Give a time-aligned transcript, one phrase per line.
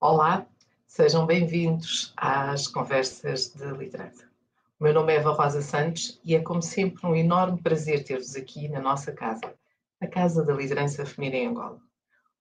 [0.00, 0.46] Olá,
[0.86, 4.30] sejam bem-vindos às Conversas de Liderança.
[4.78, 8.36] O meu nome é Eva Rosa Santos e é, como sempre, um enorme prazer ter-vos
[8.36, 9.52] aqui na nossa casa,
[10.00, 11.80] a Casa da Liderança Feminina em Angola.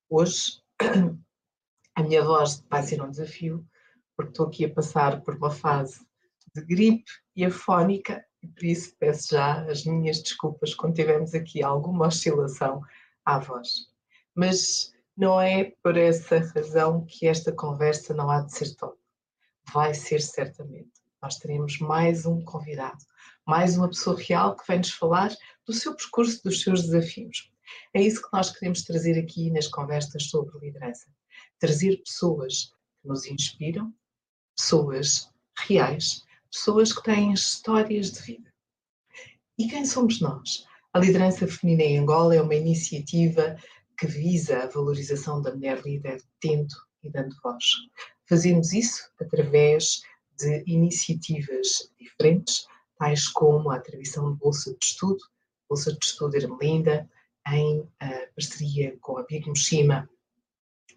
[0.08, 0.62] Hoje,
[1.96, 3.66] a minha voz vai ser um desafio,
[4.16, 6.06] porque estou aqui a passar por uma fase
[6.54, 11.64] de gripe e afónica e por isso peço já as minhas desculpas quando tivermos aqui
[11.64, 12.84] alguma oscilação
[13.26, 13.88] à voz.
[14.36, 18.96] Mas não é por essa razão que esta conversa não há de ser top.
[19.74, 20.92] Vai ser certamente.
[21.20, 23.04] Nós teremos mais um convidado,
[23.46, 27.52] mais uma pessoa real que vem nos falar do seu percurso, dos seus desafios.
[27.94, 31.08] É isso que nós queremos trazer aqui nas conversas sobre liderança.
[31.60, 32.72] Trazer pessoas
[33.02, 33.92] que nos inspiram,
[34.56, 35.30] pessoas
[35.68, 38.54] reais, pessoas que têm histórias de vida.
[39.58, 40.66] E quem somos nós?
[40.94, 43.58] A liderança feminina em Angola é uma iniciativa
[43.98, 47.64] que visa a valorização da mulher líder, tendo e dando voz.
[48.28, 50.02] Fazemos isso através
[50.38, 52.66] de iniciativas diferentes,
[52.98, 55.24] tais como a atribuição de bolsa de estudo,
[55.70, 57.10] bolsa de estudo Ermelinda,
[57.48, 57.88] em uh,
[58.36, 60.10] parceria com a Big Moshima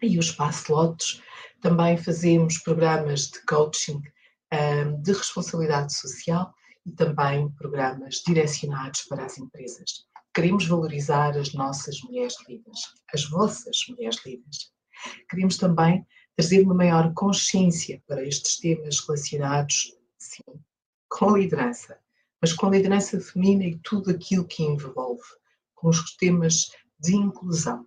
[0.01, 1.21] e o Espaço Lotos.
[1.61, 4.01] Também fazemos programas de coaching
[4.51, 6.53] um, de responsabilidade social
[6.85, 10.07] e também programas direcionados para as empresas.
[10.33, 12.79] Queremos valorizar as nossas mulheres líderes,
[13.13, 14.71] as vossas mulheres líderes.
[15.29, 16.05] Queremos também
[16.37, 20.43] trazer uma maior consciência para estes temas relacionados, sim,
[21.09, 21.99] com a liderança,
[22.41, 25.21] mas com a liderança feminina e tudo aquilo que envolve,
[25.75, 27.85] com os temas de inclusão.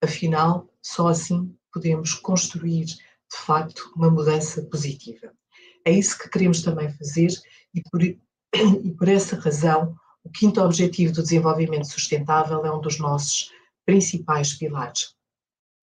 [0.00, 5.32] Afinal, só assim podemos construir, de facto, uma mudança positiva.
[5.84, 7.30] É isso que queremos também fazer
[7.74, 12.98] e por, e por essa razão o quinto objetivo do desenvolvimento sustentável é um dos
[12.98, 13.50] nossos
[13.84, 15.14] principais pilares,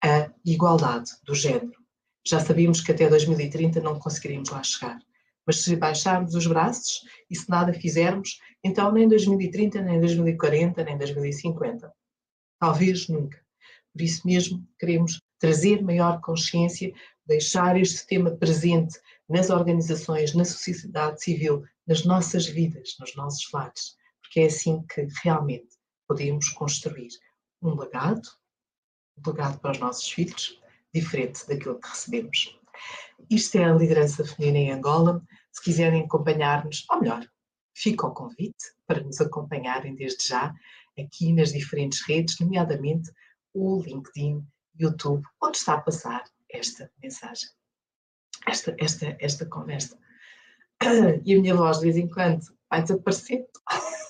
[0.04, 1.78] a igualdade do género.
[2.26, 4.98] Já sabíamos que até 2030 não conseguiríamos lá chegar,
[5.46, 10.98] mas se baixarmos os braços e se nada fizermos, então nem 2030, nem 2040, nem
[10.98, 11.92] 2050.
[12.60, 13.40] Talvez nunca.
[13.92, 16.94] Por isso mesmo, queremos trazer maior consciência,
[17.26, 18.98] deixar este tema presente
[19.28, 23.99] nas organizações, na sociedade civil, nas nossas vidas, nos nossos lares
[24.30, 25.76] porque é assim que realmente
[26.08, 27.10] podemos construir
[27.64, 28.30] um legado,
[29.18, 30.62] um legado para os nossos filhos,
[30.94, 32.60] diferente daquilo que recebemos.
[33.28, 35.24] Isto é a liderança feminina em Angola.
[35.52, 37.28] Se quiserem acompanhar-nos, ou melhor,
[37.74, 40.54] fica o convite para nos acompanharem desde já
[40.98, 43.12] aqui nas diferentes redes, nomeadamente
[43.52, 44.46] o LinkedIn,
[44.80, 47.50] YouTube, onde está a passar esta mensagem,
[48.46, 49.98] esta, esta, esta conversa.
[51.26, 53.48] E a minha voz de vez em quando vai desaparecendo.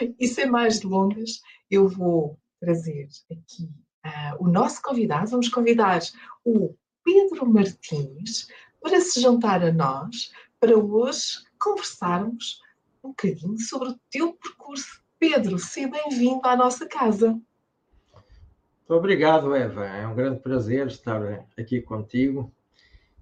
[0.18, 1.40] e sem mais delongas,
[1.70, 3.64] eu vou trazer aqui
[4.04, 5.30] uh, o nosso convidado.
[5.30, 6.00] Vamos convidar
[6.44, 6.74] o
[7.04, 8.48] Pedro Martins
[8.80, 12.60] para se juntar a nós para hoje conversarmos
[13.02, 15.02] um bocadinho sobre o teu percurso.
[15.18, 17.28] Pedro, seja bem-vindo à nossa casa.
[17.28, 19.86] Muito obrigado, Eva.
[19.86, 22.52] É um grande prazer estar aqui contigo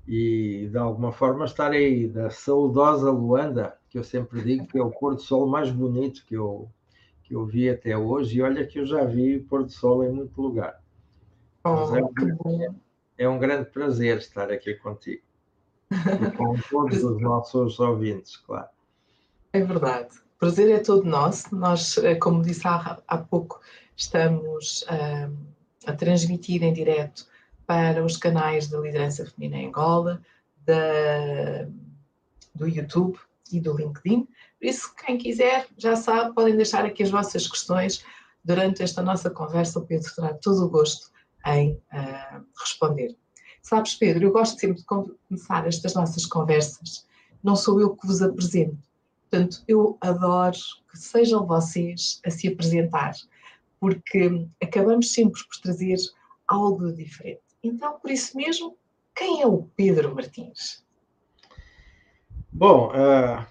[0.07, 4.83] e, de alguma forma, estar aí da saudosa Luanda, que eu sempre digo que é
[4.83, 6.67] o pôr do sol mais bonito que eu,
[7.25, 10.11] que eu vi até hoje, e olha que eu já vi pôr do sol em
[10.11, 10.81] muito lugar.
[11.63, 12.71] Oh, é,
[13.19, 15.23] é, um grande prazer estar aqui contigo.
[15.91, 18.71] E com todos os nossos ouvintes, claro.
[19.53, 20.17] É verdade.
[20.37, 21.55] O prazer é todo nosso.
[21.55, 23.61] Nós, eh, como disse há, há pouco,
[23.95, 25.29] estamos a,
[25.91, 27.27] a transmitir em direto
[27.67, 30.23] para os canais da liderança feminina em Angola,
[30.65, 31.69] da,
[32.55, 33.19] do YouTube,
[33.51, 34.25] e do LinkedIn.
[34.59, 38.05] Por isso, quem quiser, já sabe, podem deixar aqui as vossas questões.
[38.45, 41.11] Durante esta nossa conversa, o Pedro terá todo o gosto
[41.47, 43.17] em uh, responder.
[43.63, 47.07] Sabes, Pedro, eu gosto sempre de começar estas nossas conversas.
[47.43, 48.77] Não sou eu que vos apresento.
[49.31, 50.59] Portanto, eu adoro
[50.91, 53.15] que sejam vocês a se apresentar,
[53.81, 55.97] porque acabamos sempre por trazer
[56.47, 57.41] algo diferente.
[57.63, 58.77] Então, por isso mesmo,
[59.15, 60.85] quem é o Pedro Martins?
[62.55, 63.47] Bom, uh,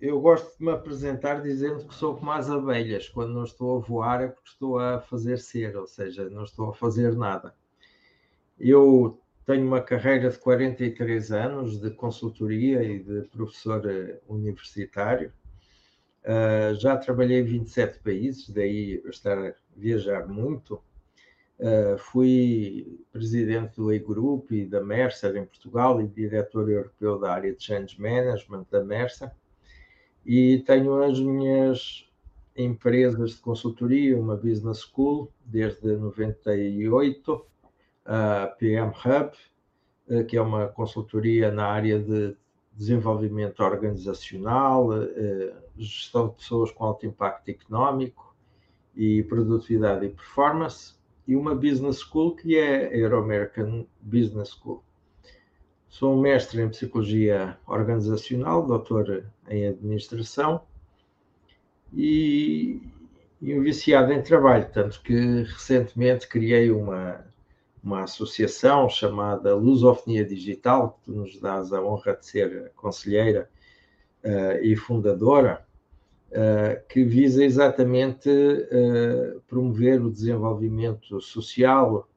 [0.00, 3.08] eu gosto de me apresentar dizendo que sou como as abelhas.
[3.08, 6.70] Quando não estou a voar é porque estou a fazer ser, ou seja, não estou
[6.70, 7.54] a fazer nada.
[8.58, 15.32] Eu tenho uma carreira de 43 anos de consultoria e de professor eh, universitário.
[16.24, 20.82] Uh, já trabalhei em 27 países, daí estar a viajar muito.
[21.58, 27.54] Uh, fui presidente do E-Group e da Mercer em Portugal e diretor europeu da área
[27.54, 29.30] de Change Management da Mercer.
[30.26, 32.08] E tenho as minhas
[32.56, 37.46] empresas de consultoria, uma business school, desde 98,
[38.04, 42.36] a PM Hub, que é uma consultoria na área de
[42.72, 44.88] desenvolvimento organizacional,
[45.76, 48.34] gestão de pessoas com alto impacto económico
[48.94, 50.94] e produtividade e performance,
[51.26, 54.82] e uma business school que é a Euro American Business School.
[55.88, 60.62] Sou mestre em psicologia organizacional, doutor em administração
[61.92, 62.82] e,
[63.40, 67.24] e um viciado em trabalho, tanto que recentemente criei uma,
[67.82, 73.48] uma associação chamada Lusofonia Digital, que tu nos dás a honra de ser conselheira
[74.24, 75.63] uh, e fundadora,
[76.88, 82.08] que visa exatamente uh, promover o desenvolvimento social,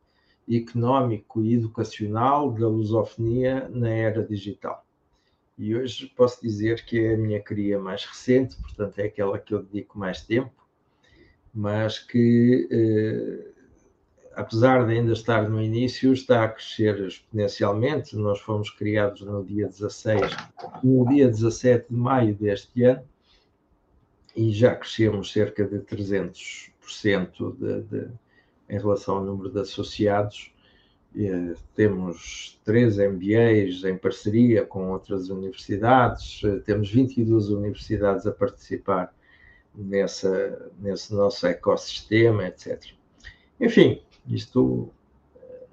[0.49, 4.85] económico e educacional da lusofonia na era digital.
[5.57, 9.53] E hoje posso dizer que é a minha cria mais recente, portanto, é aquela que
[9.53, 10.53] eu dedico mais tempo,
[11.53, 13.51] mas que, eh,
[14.35, 18.15] apesar de ainda estar no início, está a crescer exponencialmente.
[18.15, 20.21] Nós fomos criados no dia 16,
[20.83, 23.03] no dia 17 de maio deste ano,
[24.37, 28.07] e já crescemos cerca de 300% de, de
[28.69, 30.53] em relação ao número de associados.
[31.15, 39.11] Eh, temos três MBAs em parceria com outras universidades, temos 22 universidades a participar
[39.73, 42.91] nessa, nesse nosso ecossistema, etc.
[43.59, 44.91] Enfim, isto,
[45.35, 45.65] eh,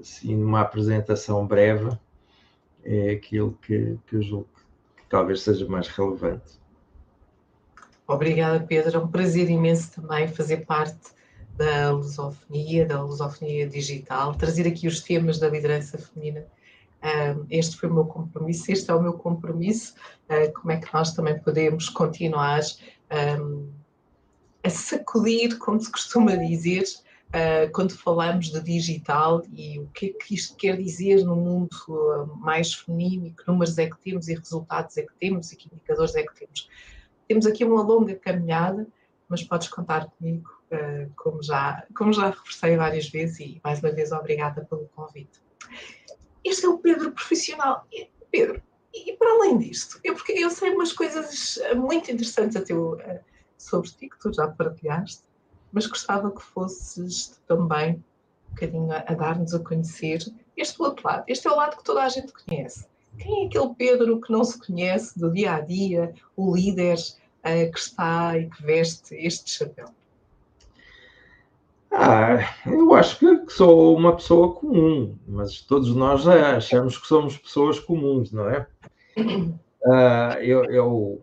[0.00, 1.96] assim, numa apresentação breve,
[2.84, 4.48] é aquilo que, que eu julgo
[4.96, 6.63] que talvez seja mais relevante.
[8.06, 8.98] Obrigada, Pedro.
[8.98, 11.14] É um prazer imenso também fazer parte
[11.56, 16.44] da lusofonia, da lusofonia digital, trazer aqui os temas da liderança feminina.
[17.50, 19.94] Este foi o meu compromisso, este é o meu compromisso.
[20.28, 22.60] Ah, como é que nós também podemos continuar
[24.62, 26.84] a sacudir, como se costuma dizer,
[27.32, 31.76] ah, quando falamos de digital e o que é que isto quer dizer no mundo
[31.88, 35.56] ah, mais feminino e que números é que temos e resultados é que temos e
[35.56, 36.68] que indicadores é que temos.
[37.28, 38.86] Temos aqui uma longa caminhada,
[39.28, 43.92] mas podes contar comigo eh, como já, como já reforcei várias vezes e mais uma
[43.92, 45.40] vez obrigada pelo convite.
[46.44, 47.86] Este é o Pedro profissional.
[48.30, 48.60] Pedro,
[48.92, 53.20] e para além disto, eu, porque eu sei umas coisas muito interessantes teu, eh,
[53.56, 55.22] sobre ti, que tu já partilhaste,
[55.72, 58.04] mas gostava que fosses também
[58.48, 60.20] um bocadinho a, a dar-nos a conhecer
[60.56, 61.24] este outro lado.
[61.26, 62.86] Este é o lado que toda a gente conhece.
[63.18, 67.72] Quem é aquele Pedro que não se conhece do dia a dia, o líder uh,
[67.72, 69.86] que está e que veste este chapéu?
[71.96, 77.78] Ah, eu acho que sou uma pessoa comum, mas todos nós achamos que somos pessoas
[77.78, 78.66] comuns, não é?
[79.86, 81.22] Ah, eu, eu,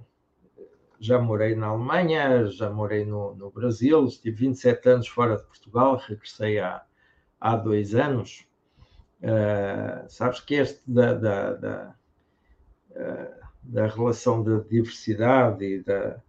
[0.99, 5.99] já morei na Alemanha, já morei no, no, Brasil, estive 27 anos fora de Portugal,
[6.07, 6.83] regressei há,
[7.39, 8.45] há dois anos.
[9.23, 11.95] Ah, sabes que este da, da, da,
[12.95, 16.19] ah, da relação da diversidade e da,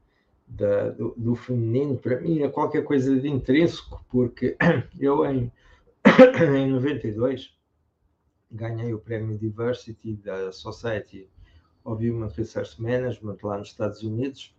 [0.46, 4.56] da, do, do, feminino, para mim é qualquer coisa de intrínseco, porque
[5.00, 5.50] eu em,
[6.58, 7.56] em 92
[8.50, 11.26] ganhei o prémio Diversity da Society
[11.84, 14.54] of Human Resource Management lá nos Estados Unidos,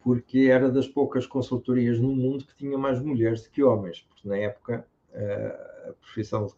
[0.00, 4.26] porque era das poucas consultorias no mundo que tinha mais mulheres do que homens, porque
[4.26, 6.54] na época a profissão de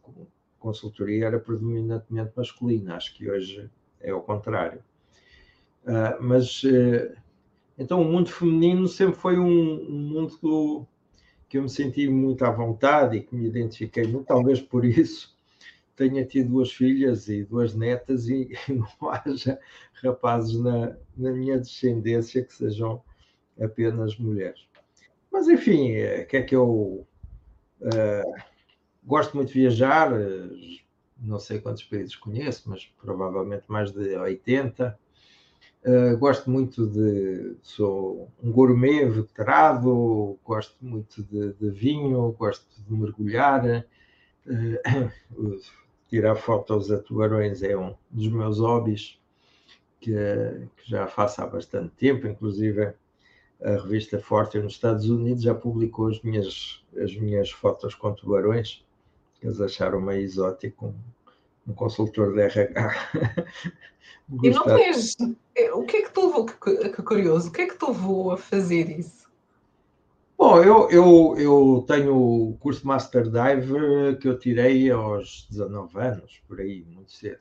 [0.61, 3.69] consultoria era predominantemente masculina, acho que hoje
[4.01, 4.83] é o contrário.
[5.85, 7.17] Uh, mas uh,
[7.81, 10.87] então, o mundo feminino sempre foi um, um mundo do,
[11.49, 15.35] que eu me senti muito à vontade e que me identifiquei muito, talvez por isso
[15.97, 19.59] tenha tido duas filhas e duas netas e, e não haja
[20.03, 23.03] rapazes na, na, minha descendência que sejam
[23.59, 24.61] apenas mulheres.
[25.33, 27.07] Mas, enfim, é, que é que eu
[27.81, 28.35] uh,
[29.05, 30.11] gosto muito de viajar,
[31.19, 34.99] não sei quantos países conheço, mas provavelmente mais de 80.
[35.83, 37.57] Uh, gosto muito de.
[37.63, 43.87] Sou um gourmet veterado, gosto muito de, de vinho, gosto de mergulhar.
[44.47, 45.61] Uh,
[46.09, 49.19] tirar fotos a tubarões é um dos meus hobbies
[50.01, 50.13] que,
[50.77, 52.93] que, já faço há bastante tempo, inclusive
[53.63, 58.85] a revista Forte nos Estados Unidos já publicou as minhas, as minhas fotos com tubarões,
[59.43, 60.95] eles acharam meio exótico,
[61.67, 62.91] um, consultor de RH.
[64.43, 65.17] e não tens
[65.55, 67.87] é, o que é que te levou, que, que curioso, o que é que te
[67.87, 69.21] levou a fazer isso?
[70.37, 76.41] Bom, eu, eu, eu tenho o curso Master Dive que eu tirei aos 19 anos,
[76.49, 77.41] por aí, muito cedo.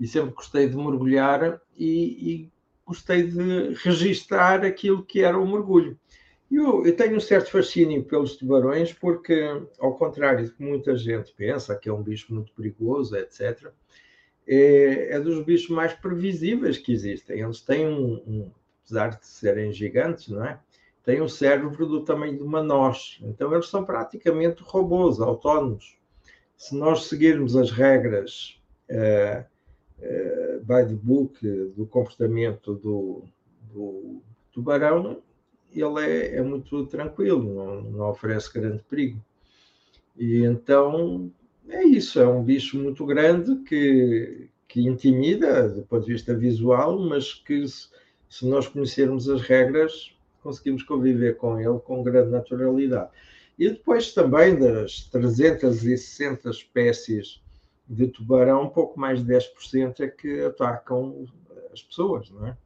[0.00, 2.52] E sempre gostei de mergulhar e, e
[2.86, 5.98] gostei de registar aquilo que era o mergulho.
[6.50, 9.42] Eu, eu, tenho um certo fascínio pelos tubarões, porque,
[9.78, 13.72] ao contrário do que muita gente pensa, que é um bicho muito perigoso, etc.,
[14.46, 17.40] é, é dos bichos mais previsíveis que existem.
[17.40, 18.50] Eles têm um, um,
[18.84, 20.60] apesar de serem gigantes, não é?
[21.04, 23.18] Têm um cérebro do tamanho de uma noz.
[23.22, 25.98] Então, eles são praticamente robôs autónomos.
[26.56, 28.60] Se nós seguirmos as regras
[28.90, 29.44] uh,
[29.98, 31.38] uh, by the book
[31.76, 33.24] do comportamento do,
[33.72, 34.22] do
[34.52, 35.22] tubarão,
[35.80, 39.20] ele é, é muito tranquilo, não, não, oferece grande perigo.
[40.16, 41.30] E então
[41.68, 46.98] é isso, é um bicho muito grande que, que intimida do ponto de vista visual,
[46.98, 47.88] mas que se,
[48.28, 53.10] se nós conhecermos as regras, conseguimos conviver com ele com grande naturalidade.
[53.58, 57.40] E depois também das 360 espécies
[57.88, 61.26] de tubarão, pouco mais de 10% é que atacam
[61.72, 62.56] as pessoas, não é?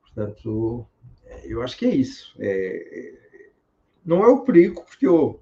[0.00, 0.86] Portanto,
[1.44, 2.34] eu acho que é isso.
[2.38, 3.50] É, é,
[4.04, 5.40] não é o perigo, porque eu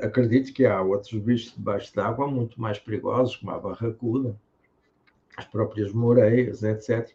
[0.00, 4.38] acredito que há outros bichos debaixo d'água muito mais perigosos, como a barracuda,
[5.36, 7.10] as próprias moreias, etc.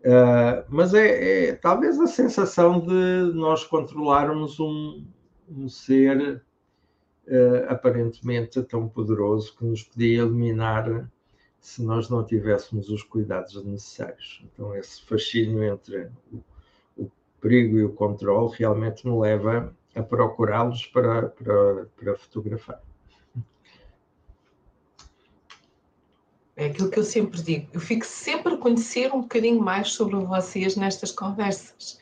[0.00, 5.04] Uh, ah, mas é, é, talvez a sensação de nós controlarmos um,
[5.48, 6.42] um ser
[7.26, 11.10] uh, aparentemente tão poderoso que nos podia eliminar
[11.60, 14.44] se nós não tivéssemos os cuidados necessários.
[14.44, 16.40] Então, esse fascínio entre o
[17.46, 22.82] perigo e o controle realmente me leva a procurá-los para, para, para fotografar.
[26.56, 27.68] É aquilo que eu sempre digo.
[27.72, 32.00] Eu fico sempre a conhecer um bocadinho mais sobre vocês nestas conversas.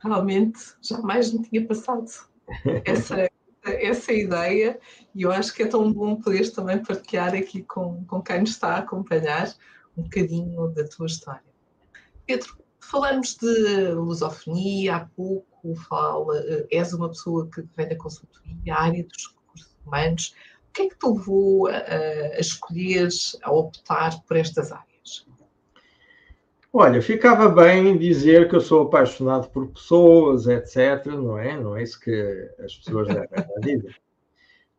[0.00, 2.10] Realmente jamais me tinha passado
[2.84, 3.30] essa,
[3.64, 4.80] essa ideia
[5.14, 8.50] e eu acho que é tão bom poder também partilhar aqui com, com quem nos
[8.50, 9.54] está a acompanhar
[9.96, 11.44] um bocadinho da tua história.
[12.26, 18.74] Pedro, Falamos de lusofonia há pouco, fala, eh, és uma pessoa que vem da consultoria,
[18.74, 20.34] área dos recursos humanos.
[20.68, 23.08] O que é que te levou a, a escolher,
[23.42, 25.26] a optar por estas áreas?
[26.72, 31.06] Olha, ficava bem dizer que eu sou apaixonado por pessoas, etc.
[31.06, 31.60] Não é?
[31.60, 33.28] Não é isso que as pessoas devem
[33.60, 33.96] dizer.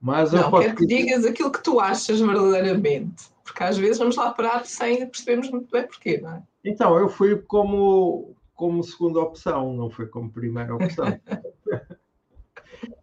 [0.02, 4.32] Mas não, quero que digas aquilo que tu achas verdadeiramente, porque às vezes vamos lá
[4.32, 6.44] parar sem percebermos muito bem porquê, não é?
[6.64, 11.06] Então, eu fui como, como segunda opção, não foi como primeira opção.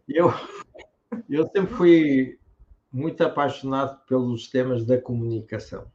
[0.08, 0.32] eu,
[1.28, 2.38] eu sempre fui
[2.90, 5.86] muito apaixonado pelos temas da comunicação.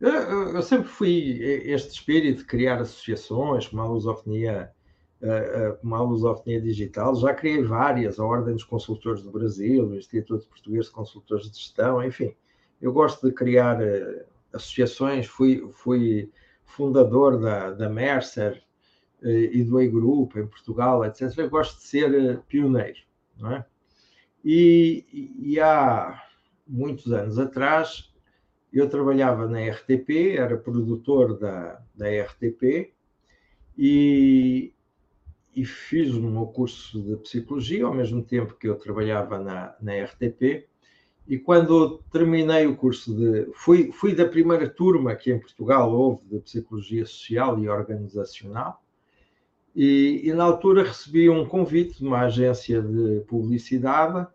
[0.00, 0.12] Eu,
[0.54, 4.70] eu, sempre fui este espírito de criar associações, como a lusofonia,
[5.80, 7.14] como a lusofonia digital.
[7.16, 11.58] Já criei várias, a Ordem dos Consultores do Brasil, o Instituto Português de Consultores de
[11.58, 12.34] Gestão, enfim.
[12.80, 16.30] Eu gosto de criar eh, associações, fui, fui
[16.64, 18.62] fundador da, da Mercer
[19.22, 21.36] eh, e do E-Group em Portugal, etc.
[21.38, 22.98] Eu gosto de ser eh, pioneiro,
[23.38, 23.66] não é?
[24.44, 26.22] E, e há
[26.66, 28.12] muitos anos atrás
[28.72, 32.92] eu trabalhava na RTP, era produtor da, da RTP
[33.78, 34.74] e,
[35.54, 40.04] e fiz o meu curso de psicologia ao mesmo tempo que eu trabalhava na, na
[40.04, 40.68] RTP
[41.26, 43.50] e quando terminei o curso de.
[43.54, 48.82] Fui, fui da primeira turma que em Portugal houve de Psicologia Social e Organizacional,
[49.74, 54.26] e, e na altura recebi um convite de uma agência de publicidade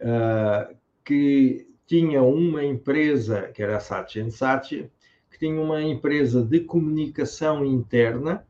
[0.00, 4.90] uh, que tinha uma empresa, que era a Saatchi Saatchi,
[5.30, 8.46] que tinha uma empresa de comunicação interna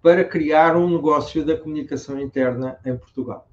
[0.00, 3.48] para criar um negócio da comunicação interna em Portugal.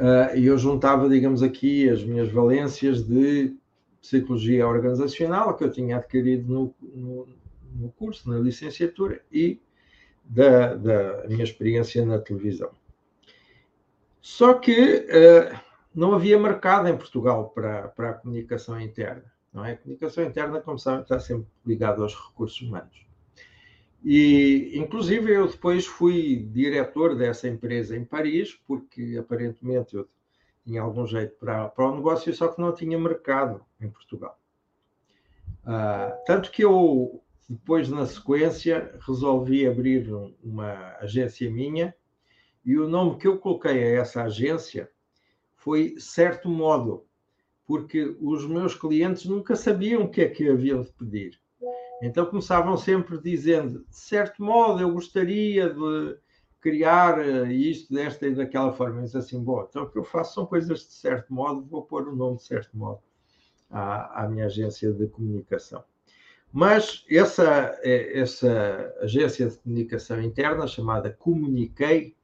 [0.00, 3.54] Uh, e eu juntava, digamos aqui, as minhas valências de
[4.00, 7.28] psicologia organizacional que eu tinha adquirido no, no,
[7.74, 9.60] no curso, na licenciatura, e
[10.24, 12.70] da, da, minha experiência na televisão.
[14.22, 15.60] Só que uh,
[15.94, 19.30] não havia mercado em Portugal para, para a comunicação interna.
[19.52, 19.72] Não é?
[19.72, 23.09] A comunicação interna, como sabem, está sempre ligada aos recursos humanos.
[24.02, 30.08] E, inclusive, eu depois fui diretor dessa empresa em Paris, porque aparentemente eu
[30.64, 34.38] tinha algum jeito para, para o negócio, só que não tinha mercado em Portugal.
[35.64, 40.10] Uh, tanto que eu, depois, na sequência, resolvi abrir
[40.42, 41.94] uma agência minha
[42.64, 44.90] e o nome que eu coloquei a essa agência
[45.54, 47.04] foi Certo Modo,
[47.66, 51.39] porque os meus clientes nunca sabiam o que é que haviam de pedir.
[52.02, 56.16] Então começavam sempre dizendo, de certo modo, eu gostaria de
[56.60, 59.00] criar eh, isto desta e daquela forma.
[59.00, 62.08] Mas assim, bom, então o que eu faço são coisas de certo modo, vou pôr
[62.08, 63.00] o nome de certo modo
[63.70, 65.84] à, à minha agência de comunicação.
[66.52, 72.16] Mas essa, essa agência de comunicação interna, chamada Comuniquei,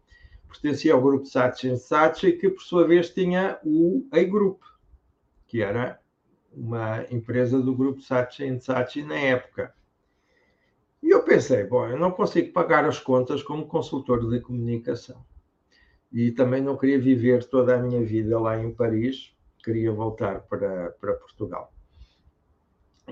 [0.49, 4.61] pertencia ao grupo Saatchi Saatchi, que por sua vez tinha o A-Group,
[5.47, 6.01] que era
[6.57, 9.75] uma empresa do grupo Saatchi Saatchi na época.
[11.03, 15.23] E eu pensei, bom, eu não consigo pagar as contas como consultor de comunicação.
[16.11, 20.91] E também não queria viver toda a minha vida lá em Paris, queria voltar para,
[20.93, 21.73] para Portugal.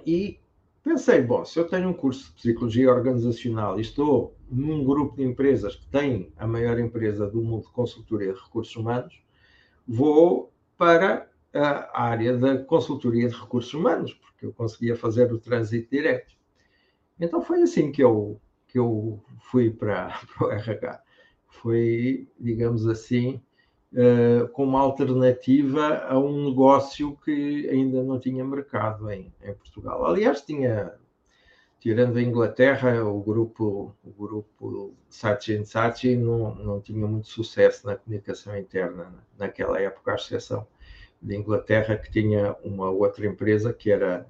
[0.07, 0.41] E
[0.83, 5.23] pensei, bom, se eu tenho um curso de psicologia organizacional e estou num grupo de
[5.23, 9.23] empresas que tem a maior empresa do mundo de consultoria de recursos humanos,
[9.87, 15.89] vou para a área da consultoria de recursos humanos, porque eu conseguia fazer o trânsito
[15.91, 16.35] direto.
[17.19, 21.03] Então foi assim que eu, que eu fui para, para o RH.
[21.49, 23.41] Foi, digamos assim,
[23.93, 30.05] uh, com uma alternativa a um negócio que ainda não tinha mercado em, em Portugal.
[30.05, 30.93] Aliás, tinha,
[31.79, 34.93] tirando a Inglaterra, o grupo, o grupo
[36.17, 40.67] não, não tinha muito sucesso na comunicação interna naquela época, à exceção
[41.25, 44.27] de Inglaterra, que tinha uma outra empresa que era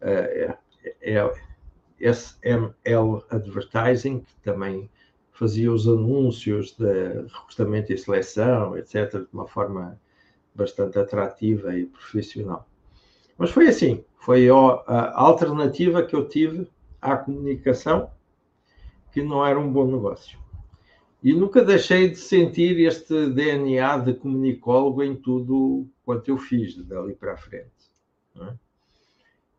[0.00, 0.56] uh,
[1.02, 1.30] é,
[2.00, 4.90] SML Advertising, que também
[5.30, 10.00] fazia os anúncios de recrutamento e seleção, etc., de uma forma
[10.54, 12.66] bastante atrativa e profissional.
[13.36, 18.10] Mas foi assim, foi a alternativa que eu tive à comunicação,
[19.12, 20.38] que não era um bom negócio.
[21.22, 27.14] E nunca deixei de sentir este DNA de comunicólogo em tudo quanto eu fiz dali
[27.14, 27.70] para a frente.
[28.36, 28.54] É?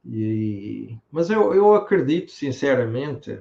[0.03, 3.39] E, mas eu, eu acredito, sinceramente,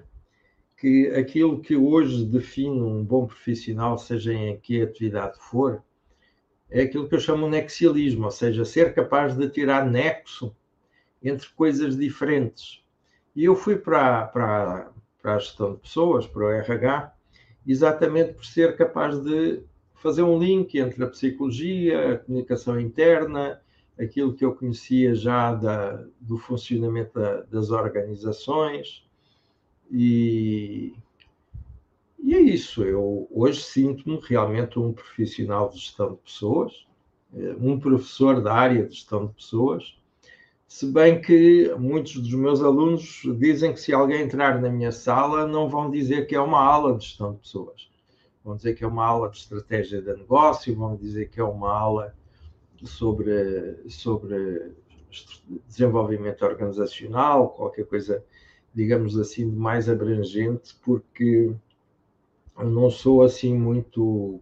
[0.77, 5.83] que aquilo que hoje define um bom profissional, seja em que atividade for,
[6.71, 10.55] é aquilo que eu chamo de nexialismo, ou seja, ser capaz de tirar nexo
[11.23, 12.83] entre coisas diferentes.
[13.35, 17.13] E eu fui para, para, para a gestão de pessoas, para o RH,
[17.71, 19.63] exatamente por ser capaz de
[19.95, 23.61] fazer um link entre a psicologia, a comunicação interna,
[23.99, 29.07] aquilo que eu conhecia já da, do funcionamento da, das organizações.
[29.91, 30.95] E,
[32.19, 32.83] e é isso.
[32.83, 36.87] Eu hoje sinto-me realmente um profissional de gestão de pessoas,
[37.37, 40.00] eh, um professor da área de gestão de pessoas,
[40.71, 45.45] se bem que muitos dos meus alunos dizem que se alguém entrar na minha sala,
[45.45, 47.91] não vão dizer que é uma aula de gestão de pessoas.
[48.45, 51.77] Vão dizer que é uma aula de estratégia de negócio, vão dizer que é uma
[51.77, 52.15] aula
[52.85, 54.73] sobre, sobre
[55.67, 58.25] desenvolvimento organizacional, qualquer coisa,
[58.73, 61.53] digamos assim, mais abrangente, porque
[62.57, 64.41] eu não sou assim muito,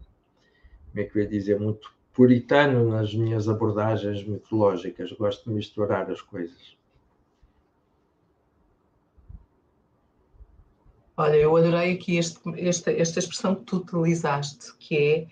[0.90, 6.10] como é que eu ia dizer, muito puritano nas minhas abordagens mitológicas, gosto de misturar
[6.10, 6.76] as coisas.
[11.16, 15.26] Olha, eu adorei aqui este, esta, esta expressão que tu utilizaste, que é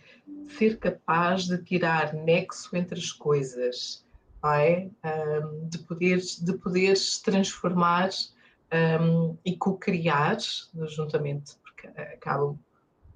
[0.56, 4.06] ser capaz de tirar nexo entre as coisas,
[4.44, 4.88] é?
[5.04, 8.10] Um, de, poderes, de poderes transformar
[9.02, 10.38] um, e co-criar,
[10.86, 12.56] juntamente, porque acabam,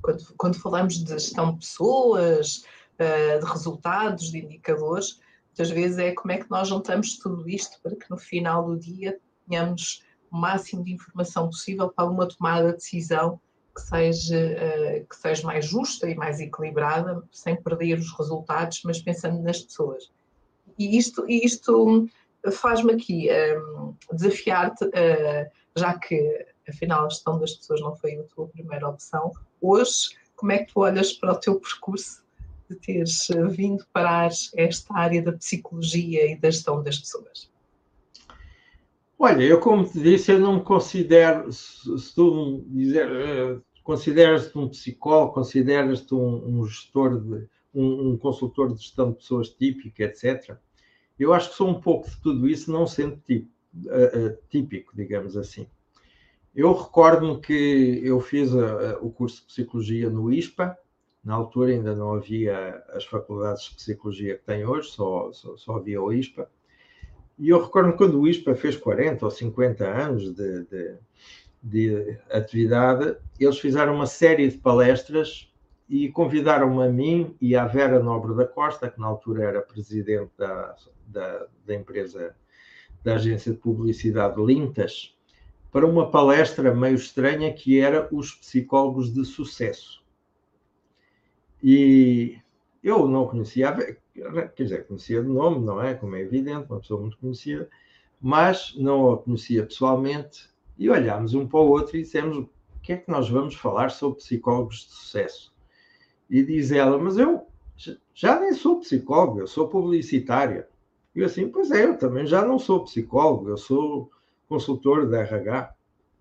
[0.03, 2.65] quando, quando falamos de gestão de pessoas,
[3.05, 7.97] de resultados, de indicadores, muitas vezes é como é que nós juntamos tudo isto para
[7.97, 12.77] que no final do dia tenhamos o máximo de informação possível para uma tomada de
[12.77, 13.41] decisão
[13.75, 19.01] que seja, uh, que seja mais justa e mais equilibrada, sem perder os resultados, mas
[19.01, 20.11] pensando nas pessoas.
[20.79, 22.09] E isto, isto
[22.53, 28.23] faz-me aqui um, desafiar-te, uh, já que afinal a gestão das pessoas não foi a
[28.25, 32.23] tua primeira opção, hoje, como é que tu olhas para o teu percurso
[32.71, 37.51] de teres vindo parar esta área da psicologia e da gestão das pessoas?
[39.23, 44.67] Olha, eu como te disse, eu não me considero, se tu dizer, uh, consideras-te um
[44.67, 50.57] psicólogo, consideras-te um, um, gestor, de, um, um, consultor de gestão de pessoas típico, etc.
[51.19, 55.67] Eu acho que sou um pouco de tudo isso, não sendo uh, típico digamos assim.
[56.55, 58.51] Eu recordo-me que eu fiz
[59.01, 60.77] o curso de Psicologia no ISPA,
[61.23, 65.77] na altura ainda não havia as faculdades de Psicologia que tem hoje, só, só, só
[65.77, 66.51] havia o ISPA,
[67.41, 70.95] e eu recordo quando o ISPA fez 40 ou 50 anos de, de,
[71.63, 75.51] de atividade, eles fizeram uma série de palestras
[75.89, 80.31] e convidaram-me a mim e à Vera Nobre da Costa, que na altura era presidente
[80.37, 82.37] da, da, da empresa,
[83.03, 85.17] da agência de publicidade Lintas,
[85.73, 90.00] para uma palestra meio estranha que era os psicólogos de sucesso.
[91.63, 92.39] E
[92.83, 93.73] eu não conhecia,
[94.55, 95.95] quer dizer, conhecia de nome, não é?
[95.95, 97.69] Como é evidente, uma pessoa muito conhecida,
[98.21, 102.49] mas não a conhecia pessoalmente e olhámos um para o outro e dissemos o
[102.83, 105.53] que é que nós vamos falar sobre psicólogos de sucesso?
[106.29, 107.47] E diz ela, mas eu
[108.15, 110.69] já nem sou psicólogo, eu sou publicitária.
[111.15, 114.11] E eu assim, pois é, eu também já não sou psicólogo, eu sou
[114.49, 115.75] consultor da RH.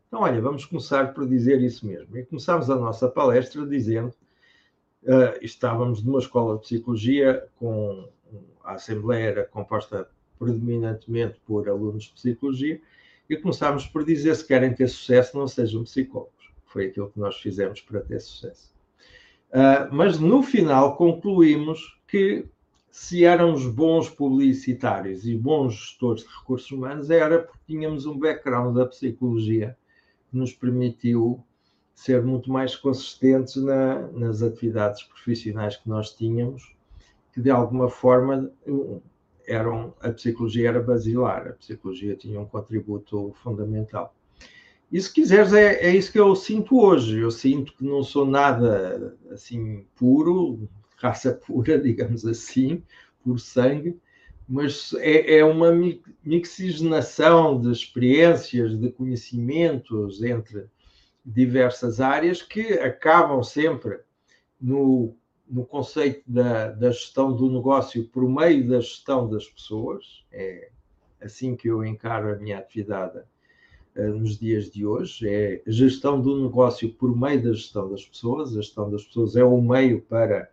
[0.08, 2.18] Então, olha, vamos começar por dizer isso mesmo.
[2.18, 4.14] E começámos a nossa palestra dizendo,
[5.04, 8.08] uh, estávamos numa escola de psicologia com
[8.64, 12.82] a assembleia era composta predominantemente por alunos de psicologia
[13.30, 16.50] e começámos por dizer se querem ter sucesso não sejam psicólogos.
[16.66, 18.74] Foi aquilo que nós fizemos para ter sucesso.
[19.50, 22.46] Uh, mas no final concluímos que
[22.92, 28.76] se éramos bons publicitários e bons gestores de recursos humanos era porque tínhamos um background
[28.76, 29.78] da psicologia
[30.30, 31.44] que nos permitiu
[32.00, 36.74] ser muito mais consistentes na, nas atividades profissionais que nós tínhamos,
[37.34, 38.50] que de alguma forma
[39.46, 44.16] eram, a psicologia era basilar, a psicologia tinha um contributo fundamental.
[44.90, 47.20] E se quiseres, é, é isso que eu sinto hoje.
[47.20, 52.82] Eu sinto que não sou nada assim puro, raça pura, digamos assim,
[53.22, 54.00] por sangue,
[54.48, 55.74] mas é, é uma
[56.24, 60.70] mixigenação de experiências, de conhecimentos entre
[61.30, 64.00] diversas áreas que acabam sempre
[64.60, 65.16] no,
[65.48, 70.26] no conceito da, da gestão do negócio por meio da gestão das pessoas.
[70.32, 70.70] É
[71.22, 73.22] assim que eu encaro a minha atividade
[73.96, 78.06] eh, nos dias de hoje, é a gestão do negócio por meio da gestão das
[78.06, 78.52] pessoas.
[78.52, 80.50] A gestão das pessoas é o meio para,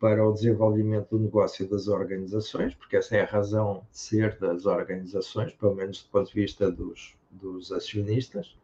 [0.00, 4.66] para o desenvolvimento do negócio das organizações, porque essa é a razão de ser das
[4.66, 8.56] organizações, pelo menos do ponto de vista dos, dos acionistas.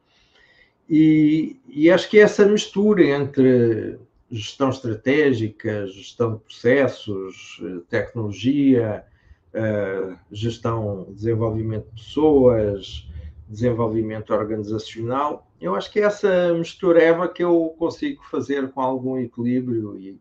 [0.88, 3.98] E, e acho que essa mistura entre
[4.30, 9.04] gestão estratégica, gestão de processos, eh, tecnologia,
[9.52, 13.08] eh, gestão, desenvolvimento de pessoas,
[13.48, 15.46] desenvolvimento organizacional.
[15.60, 20.18] Eu acho que essa mistureba que eu consigo fazer com algum equilíbrio e,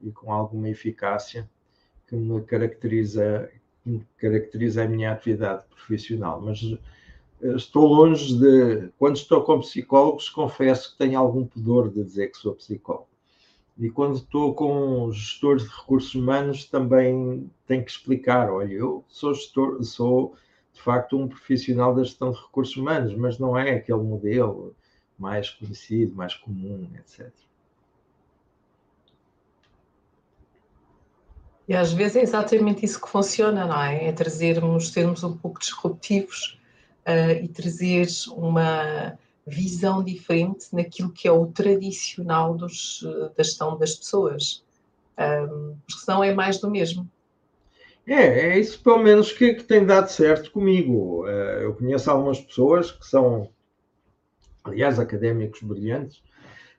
[0.00, 1.48] e com alguma eficácia
[2.08, 3.50] que me caracteriza,
[3.84, 6.40] que caracteriza a minha atividade profissional.
[6.40, 6.60] Mas
[7.42, 8.90] estou longe de.
[8.98, 13.08] Quando estou com psicólogos, confesso que tenho algum pudor de dizer que sou psicólogo.
[13.78, 19.34] E quando estou com gestores de recursos humanos, também tenho que explicar: olha, eu sou
[19.34, 20.34] gestor, sou
[20.72, 24.74] de facto um profissional da gestão de recursos humanos, mas não é aquele modelo
[25.18, 27.30] mais conhecido, mais comum, etc.
[31.66, 34.08] E às vezes é exatamente isso que funciona, não é?
[34.08, 36.59] É trazermos, sermos um pouco disruptivos
[37.10, 43.02] uh, e trazer uma visão diferente naquilo que é o tradicional dos,
[43.36, 44.64] da gestão das pessoas.
[45.18, 47.08] Um, porque senão é mais do mesmo.
[48.06, 51.24] É, é isso pelo menos que, que tem dado certo comigo.
[51.24, 53.50] Uh, eu conheço algumas pessoas que são,
[54.64, 56.22] aliás, académicos brilhantes,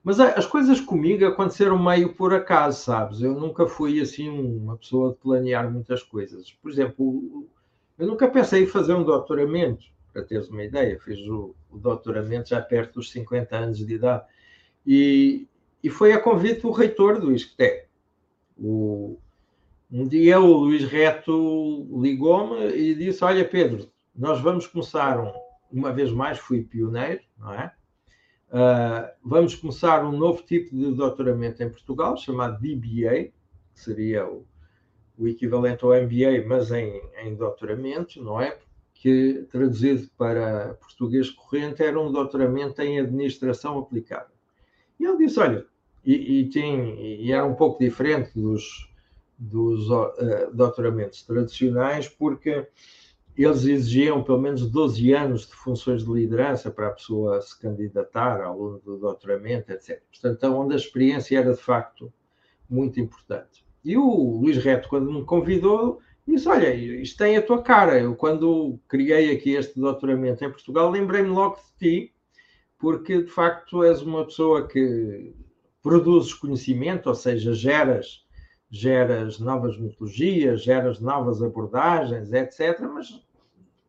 [0.04, 3.22] mas as coisas comigo aconteceram meio por acaso, sabes?
[3.22, 6.52] Eu nunca fui assim uma pessoa de planear muitas coisas.
[6.52, 7.48] Por exemplo,
[8.00, 11.00] eu nunca pensei em fazer um doutoramento, para teres uma ideia.
[11.00, 14.26] Fiz o, o doutoramento já perto dos 50 anos de idade.
[14.86, 15.48] E,
[15.84, 17.86] e foi a convite do reitor do ISCTE,
[18.58, 19.18] o
[19.92, 25.34] um dia o Luís Reto ligou-me e disse: Olha, Pedro, nós vamos começar um,
[25.70, 27.74] uma vez mais, fui pioneiro, não é?
[28.48, 33.32] Uh, vamos começar um novo tipo de doutoramento em Portugal, chamado DBA,
[33.74, 34.46] que seria o,
[35.18, 38.58] o equivalente ao MBA, mas em, em doutoramento, não é?
[39.02, 44.30] Que traduzido para português corrente era um doutoramento em administração aplicada.
[45.00, 45.66] E ele disse: Olha,
[46.06, 48.92] e, e, e era um pouco diferente dos
[49.42, 52.68] dos uh, doutoramentos tradicionais, porque
[53.36, 58.40] eles exigiam pelo menos 12 anos de funções de liderança para a pessoa se candidatar
[58.40, 60.00] ao do doutoramento, etc.
[60.12, 62.14] Portanto, onde a experiência era de facto
[62.70, 63.66] muito importante.
[63.84, 68.00] E o Luís Reto, quando me convidou, disse: Olha, isto tem a tua cara.
[68.00, 72.14] Eu, quando criei aqui este doutoramento em Portugal, lembrei-me logo de ti,
[72.78, 75.34] porque de facto és uma pessoa que
[75.82, 78.26] produzes conhecimento, ou seja, geras
[78.72, 83.22] geras novas metodologias, geras novas abordagens, etc., mas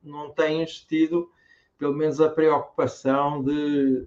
[0.03, 1.31] não tens tido,
[1.79, 4.05] pelo menos, a preocupação de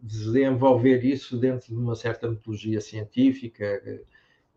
[0.00, 3.82] desenvolver isso dentro de uma certa metodologia científica,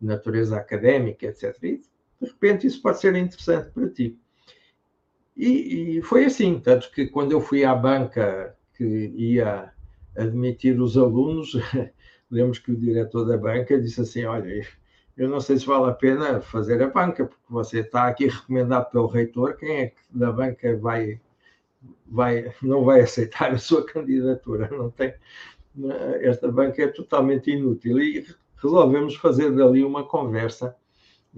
[0.00, 1.62] natureza académica, etc.
[1.62, 1.82] E,
[2.20, 4.18] de repente, isso pode ser interessante para ti.
[5.36, 9.72] E, e foi assim, tanto que quando eu fui à banca que ia
[10.16, 11.52] admitir os alunos,
[12.30, 14.66] lembro que o diretor da banca disse assim: Olha,
[15.16, 18.90] eu não sei se vale a pena fazer a banca, porque você está aqui recomendado
[18.90, 21.20] pelo reitor, quem é que da banca vai
[22.06, 25.14] vai, não vai aceitar a sua candidatura, não tem,
[26.20, 28.00] esta banca é totalmente inútil.
[28.00, 28.26] E
[28.56, 30.74] resolvemos fazer dali uma conversa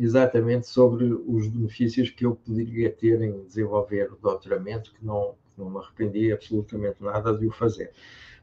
[0.01, 5.69] exatamente sobre os benefícios que eu poderia ter em desenvolver o doutoramento, que não, não
[5.69, 7.93] me arrependi absolutamente nada de o fazer.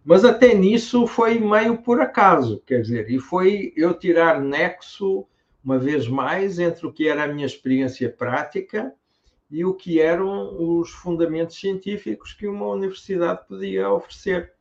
[0.05, 5.25] Mas até nisso foi meio por acaso, quer dizer, e foi eu tirar nexo,
[5.63, 8.93] uma vez mais, entre o que era a minha experiência prática
[9.49, 14.53] e o que eram os fundamentos científicos que uma universidade podia oferecer.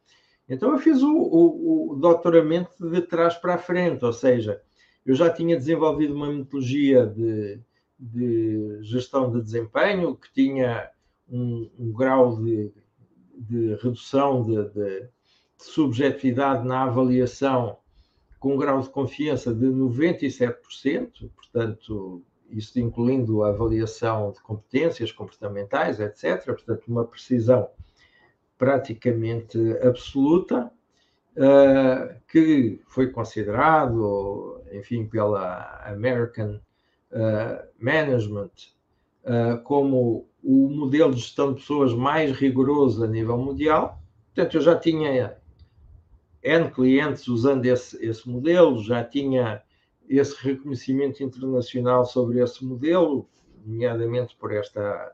[0.49, 4.63] Então eu fiz o, o, o doutoramento de trás para a frente, ou seja,
[5.07, 7.61] eu já tinha desenvolvido uma metodologia de,
[7.99, 10.91] de gestão de desempenho que tinha
[11.29, 12.73] um, um grau de,
[13.39, 15.09] de redução de, de,
[15.59, 17.79] subjetividade na avaliação
[18.39, 25.99] com um grau de confiança de 97%, portanto, isso incluindo a avaliação de competências comportamentais,
[25.99, 27.69] etc., portanto, uma precisão
[28.59, 30.71] praticamente absoluta,
[31.37, 36.61] uh, que foi considerado, enfim, pela American
[37.13, 38.51] uh, Management
[39.25, 44.01] uh, como o modelo de gestão de pessoas mais rigoroso a nível mundial.
[44.35, 45.37] Portanto, eu já tinha
[46.43, 49.63] N clientes usando esse, esse modelo, já tinha
[50.09, 53.29] esse reconhecimento internacional sobre esse modelo,
[53.65, 55.13] nomeadamente por esta,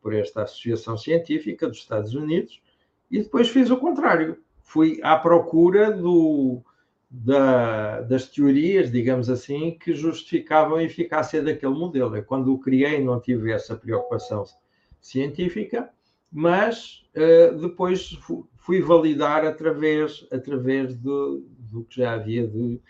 [0.00, 2.62] por esta associação científica dos Estados Unidos,
[3.10, 4.38] e depois fiz o contrário.
[4.62, 6.62] Fui à procura do,
[7.10, 12.16] da, das teorias, digamos assim, que justificavam a eficácia daquele modelo.
[12.16, 14.44] Eu, quando o criei, não tive essa preocupação
[15.00, 15.90] científica,
[16.30, 18.18] mas uh, depois
[18.56, 22.80] fui validar através, através do, do que já havia de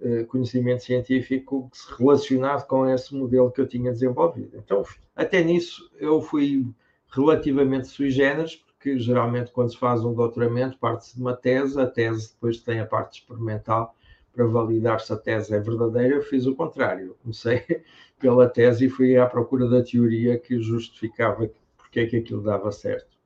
[0.00, 4.58] uh, conhecimento científico relacionado com esse modelo que eu tinha desenvolvido.
[4.58, 4.84] Então,
[5.16, 6.66] até nisso, eu fui
[7.08, 11.86] relativamente sui generis, que geralmente quando se faz um doutoramento parte-se de uma tese, a
[11.86, 13.94] tese depois tem a parte experimental
[14.32, 17.16] para validar se a tese é verdadeira, eu fiz o contrário.
[17.22, 17.62] Comecei
[18.18, 22.72] pela tese e fui à procura da teoria que justificava porque é que aquilo dava
[22.72, 23.16] certo.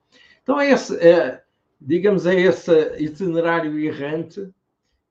[0.43, 1.43] Então é esse, é,
[1.81, 4.53] digamos, é esse itinerário errante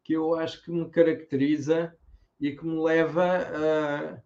[0.03, 1.95] que eu acho que me caracteriza
[2.39, 4.21] e que me leva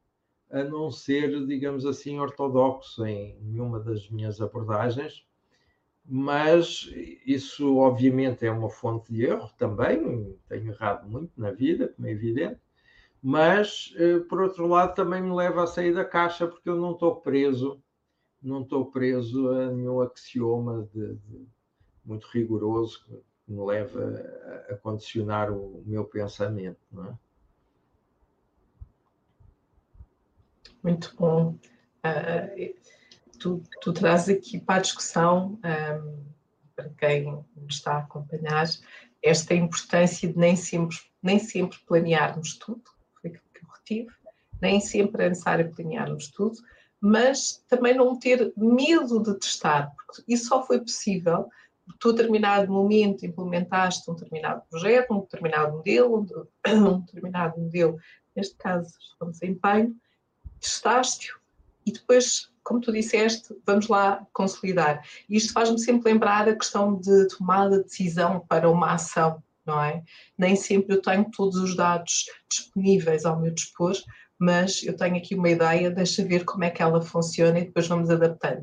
[0.52, 5.24] a, a não ser, digamos assim, ortodoxo em nenhuma das minhas abordagens,
[6.12, 6.90] mas
[7.24, 12.12] isso obviamente é uma fonte de erro também, tenho errado muito na vida, como é
[12.12, 12.60] evidente,
[13.22, 16.94] mas eh, por outro lado também me leva a sair da caixa porque eu não
[16.94, 17.80] estou preso,
[18.42, 21.48] não estou preso a nenhum axioma de, de
[22.04, 24.16] muito rigoroso que me leva
[24.68, 26.80] a, condicionar o, o, meu pensamento.
[27.08, 27.14] É?
[30.82, 31.56] Muito bom.
[32.04, 32.76] Uh,
[33.40, 36.26] tu, tu trazes aqui para a discussão, um,
[36.76, 38.68] para quem está a acompanhar,
[39.22, 42.84] esta importância de nem sempre, nem sempre planearmos tudo,
[43.22, 44.16] foi aquilo que eu retive,
[44.62, 46.58] nem sempre é necessário planearmos tudo,
[47.02, 51.50] mas também não ter medo de testar, porque isso só foi possível
[51.90, 56.28] porque tu, a determinado momento, implementaste um determinado projeto, um determinado modelo,
[56.68, 57.98] um determinado modelo,
[58.36, 59.96] neste caso, estamos em empenho,
[60.60, 61.40] testaste-o
[61.86, 65.04] e depois como tu disseste, vamos lá consolidar.
[65.28, 69.84] E isto faz-me sempre lembrar a questão de tomada de decisão para uma ação, não
[69.84, 70.04] é?
[70.38, 73.94] Nem sempre eu tenho todos os dados disponíveis ao meu dispor,
[74.38, 77.88] mas eu tenho aqui uma ideia, deixa ver como é que ela funciona e depois
[77.88, 78.62] vamos adaptando.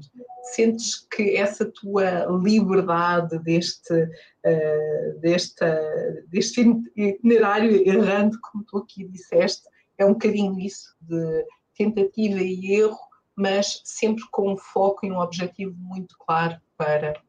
[0.54, 5.80] Sentes que essa tua liberdade deste, uh, desta,
[6.28, 6.60] deste
[6.94, 9.64] itinerário errante, como tu aqui disseste,
[9.98, 11.44] é um bocadinho isso, de
[11.76, 13.05] tentativa e erro,
[13.36, 17.20] mas sempre com um foco e um objetivo muito claro para,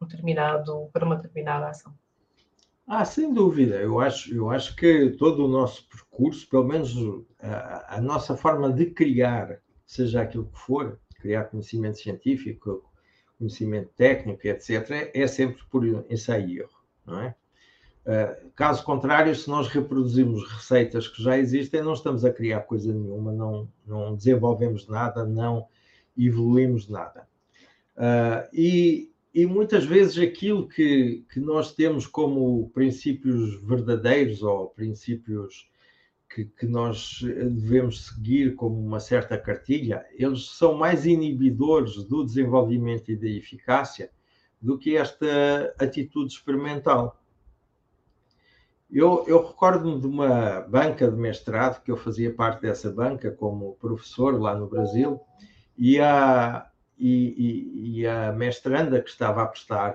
[0.00, 1.94] um determinado, para uma determinada ação.
[2.86, 3.76] Ah, sem dúvida.
[3.76, 6.92] Eu acho, eu acho que todo o nosso percurso, pelo menos
[7.38, 12.90] a, a nossa forma de criar, seja aquilo que for, criar conhecimento científico,
[13.38, 17.34] conhecimento técnico, etc., é, sempre por ensaio e erro, não é?
[18.06, 22.92] Uh, caso contrário, se nós reproduzimos receitas que já existem, não estamos a criar coisa
[22.92, 25.66] nenhuma, não, não desenvolvemos nada, não
[26.16, 27.28] evoluímos nada.
[27.96, 35.68] Uh, e, e, muitas vezes aquilo que, que nós temos como princípios verdadeiros ou princípios
[36.28, 43.10] que, que nós devemos seguir como uma certa cartilha, eles são mais inibidores do desenvolvimento
[43.10, 44.10] e da eficácia
[44.60, 47.20] do que esta atitude experimental.
[48.92, 53.76] Eu, eu recordo-me de uma banca de mestrado, que eu fazia parte dessa banca como
[53.76, 55.20] professor lá no Brasil,
[55.78, 59.94] e, há, e, e, e, a mestranda que estava a prestar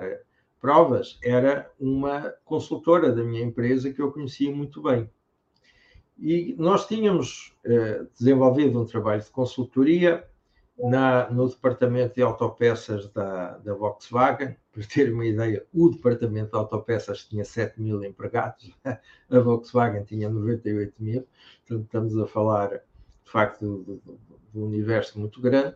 [0.61, 5.09] provas era uma consultora da minha empresa que eu conhecia muito bem.
[6.17, 10.25] E nós tínhamos eh, desenvolvido um trabalho de consultoria
[10.77, 14.55] na, no departamento de autopeças da, da Volkswagen.
[14.71, 20.29] Para ter uma ideia, o departamento de autopeças tinha 7 mil empregados, a Volkswagen tinha
[20.29, 21.25] 98 mil,
[21.65, 24.01] portanto, estamos a falar de facto
[24.53, 25.75] de um universo muito grande.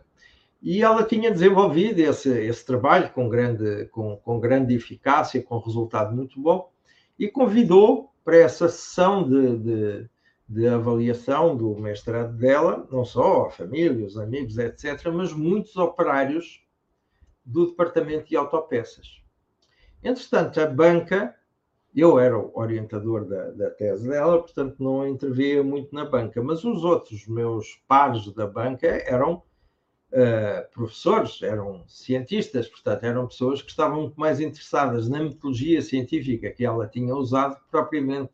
[0.62, 6.14] E ela tinha desenvolvido esse, esse trabalho com grande, com, com grande eficácia, com resultado
[6.14, 6.70] muito bom,
[7.18, 10.10] e convidou para essa sessão de, de
[10.50, 16.60] de avaliação do mestrado dela, não só a família, os amigos, etc., mas muitos operários
[17.46, 19.22] do departamento de autopeças.
[20.02, 21.36] Entretanto, a banca,
[21.94, 26.64] eu era o orientador da, da tese dela, portanto não intervia muito na banca, mas
[26.64, 33.70] os outros meus pares da banca eram uh, professores, eram cientistas, portanto eram pessoas que
[33.70, 38.32] estavam muito mais interessadas na metodologia científica que ela tinha usado propriamente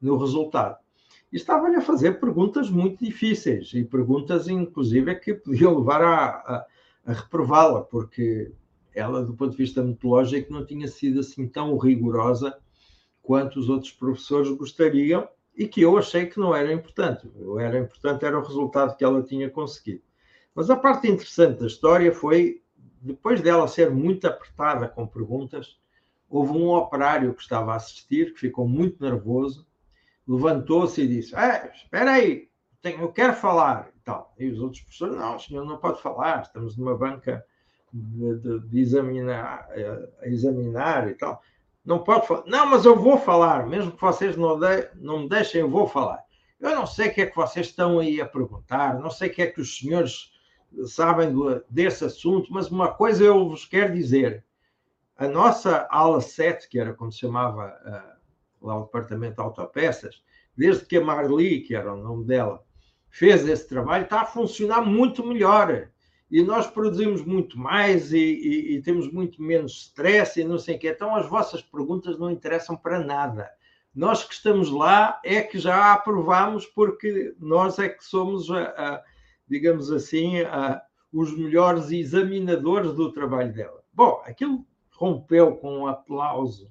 [0.00, 0.85] no resultado
[1.32, 6.66] estava-lhe a fazer perguntas muito difíceis e perguntas, inclusive, que podiam levar a, a,
[7.06, 8.52] a reprová-la, porque
[8.94, 12.56] ela, do ponto de vista metodológico, não tinha sido assim tão rigorosa
[13.22, 17.28] quanto os outros professores gostariam e que eu achei que não era importante.
[17.36, 20.02] O era importante era o resultado que ela tinha conseguido.
[20.54, 22.62] Mas a parte interessante da história foi,
[23.02, 25.78] depois dela ser muito apertada com perguntas,
[26.28, 29.66] houve um operário que estava a assistir, que ficou muito nervoso,
[30.26, 32.48] levantou-se e disse: ah, Espera aí,
[32.82, 33.90] tenho, eu quero falar.
[33.96, 34.34] E, tal.
[34.38, 37.44] e os outros professores: Não, senhor não pode falar, estamos numa banca
[37.92, 41.40] de, de, de examinar, eh, examinar e tal.
[41.84, 42.42] Não pode falar.
[42.46, 45.86] Não, mas eu vou falar, mesmo que vocês não, de, não me deixem, eu vou
[45.86, 46.24] falar.
[46.58, 49.32] Eu não sei o que é que vocês estão aí a perguntar, não sei o
[49.32, 50.32] que é que os senhores
[50.86, 51.32] sabem
[51.68, 54.44] desse assunto, mas uma coisa eu vos quero dizer.
[55.16, 58.15] A nossa ala 7, que era como se chamava uh,
[58.66, 60.22] lá o departamento de autopeças,
[60.56, 62.64] desde que a Marli, que era o nome dela,
[63.08, 65.88] fez esse trabalho, está a funcionar muito melhor.
[66.30, 70.76] E nós produzimos muito mais e, e, e temos muito menos stress e não sei
[70.76, 70.88] o quê.
[70.88, 73.48] Então as vossas perguntas não interessam para nada.
[73.94, 79.02] Nós que estamos lá é que já aprovamos porque nós é que somos, a, a,
[79.48, 83.82] digamos assim, a, os melhores examinadores do trabalho dela.
[83.92, 86.70] Bom, aquilo rompeu com um aplauso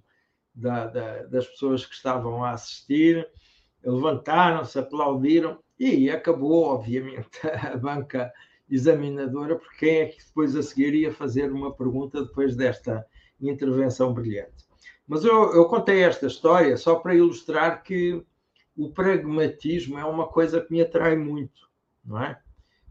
[0.56, 3.28] da, da, das pessoas que estavam a assistir,
[3.84, 8.32] levantaram-se, aplaudiram e acabou, obviamente, a banca
[8.70, 13.06] examinadora, porque quem é que depois a seguir ia fazer uma pergunta depois desta
[13.40, 14.66] intervenção brilhante.
[15.06, 18.24] Mas eu, eu contei esta história só para ilustrar que
[18.76, 21.70] o pragmatismo é uma coisa que me atrai muito,
[22.04, 22.40] não é?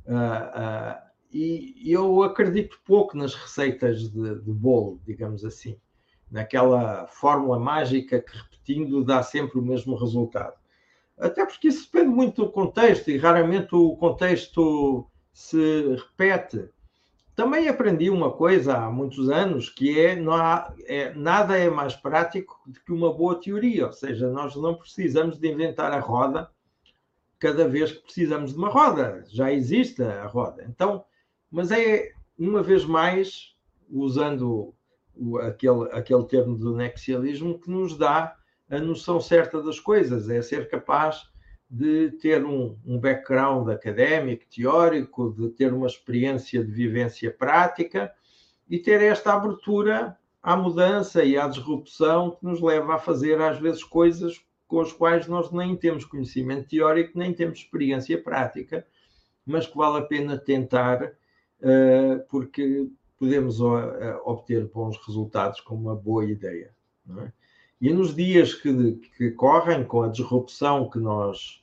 [0.07, 5.77] Uh, uh, e eu acredito pouco nas receitas de, de bolo, digamos assim
[6.35, 10.57] naquela fórmula mágica que repetindo dá sempre o mesmo resultado.
[11.16, 16.68] Até porque isso depende muito do contexto e raramente o contexto se repete.
[17.37, 21.94] Também aprendi uma coisa há muitos anos que é, não há, é nada é mais
[21.94, 26.51] prático do que uma boa teoria, ou seja, nós não precisamos de inventar a roda
[27.38, 30.64] cada vez que precisamos de uma roda, já existe a roda.
[30.68, 31.05] Então,
[31.49, 33.55] mas é uma vez mais
[33.88, 34.73] usando
[35.16, 38.37] o, aquele, aquele termo do nexialismo que nos dá
[38.70, 41.29] a noção certa das coisas, é ser capaz
[41.68, 48.12] de ter um, um background académico, teórico, de ter uma experiência de vivência prática
[48.68, 53.59] e ter esta abertura à mudança e à disrupção que nos leva a fazer, às
[53.59, 58.87] vezes, coisas com as quais nós nem temos conhecimento teórico, nem temos experiência prática,
[59.44, 66.24] mas que vale a pena tentar, uh, porque podemos obter bons resultados com uma boa
[66.24, 66.74] ideia.
[67.18, 67.33] É?
[67.81, 71.62] E nos dias que, que, correm, com a disrupção que nós,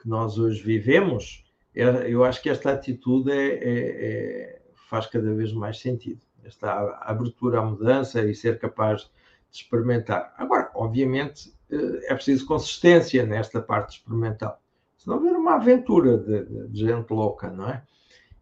[0.00, 5.32] que nós hoje vivemos, é, eu acho que esta atitude é, é, é, faz cada
[5.34, 6.20] vez mais sentido.
[6.42, 9.02] Esta abertura à mudança e ser capaz
[9.50, 10.34] de experimentar.
[10.36, 14.60] Agora, obviamente, eh, é preciso consistência nesta parte experimental.
[14.96, 17.82] Senão haver uma aventura de, de gente louca, não é?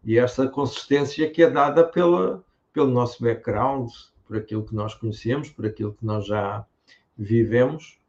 [0.03, 2.43] E essa consistência que é dada pela,
[2.73, 3.89] pelo nosso background,
[4.25, 6.65] por aquilo que nós conhecemos, por aquilo que nós já
[7.17, 7.99] vivemos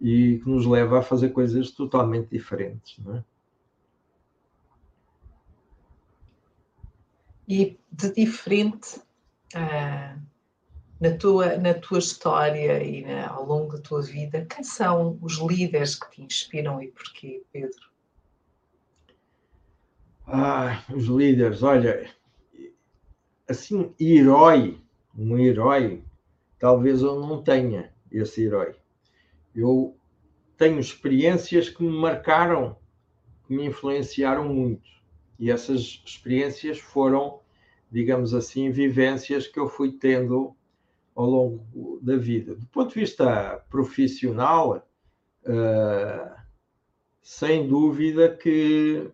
[0.00, 2.98] e que nos leva a fazer coisas totalmente diferentes.
[2.98, 3.24] Não é?
[7.48, 8.98] E de diferente
[9.54, 10.20] uh,
[11.00, 15.38] na, tua, na tua história e na, ao longo da tua vida, quem são os
[15.38, 17.88] líderes que te inspiram e porquê, Pedro?
[20.26, 22.10] Ah, os líderes, olha,
[23.48, 24.78] assim, herói,
[25.16, 26.04] um herói,
[26.58, 28.74] talvez eu não tenha esse herói.
[29.54, 29.96] Eu
[30.56, 32.76] tenho experiências que me marcaram,
[33.46, 34.88] que me influenciaram muito.
[35.38, 37.40] E essas experiências foram,
[37.90, 40.54] digamos assim, vivências que eu fui tendo
[41.14, 42.54] ao longo da vida.
[42.54, 44.86] Do ponto de vista profissional,
[45.44, 46.38] uh,
[47.20, 49.10] sem dúvida que,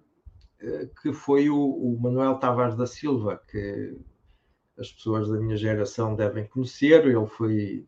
[0.62, 3.96] uh, que foi o, o, Manuel Tavares da Silva, que
[4.78, 7.06] as pessoas da minha geração devem conhecer.
[7.06, 7.84] Ele foi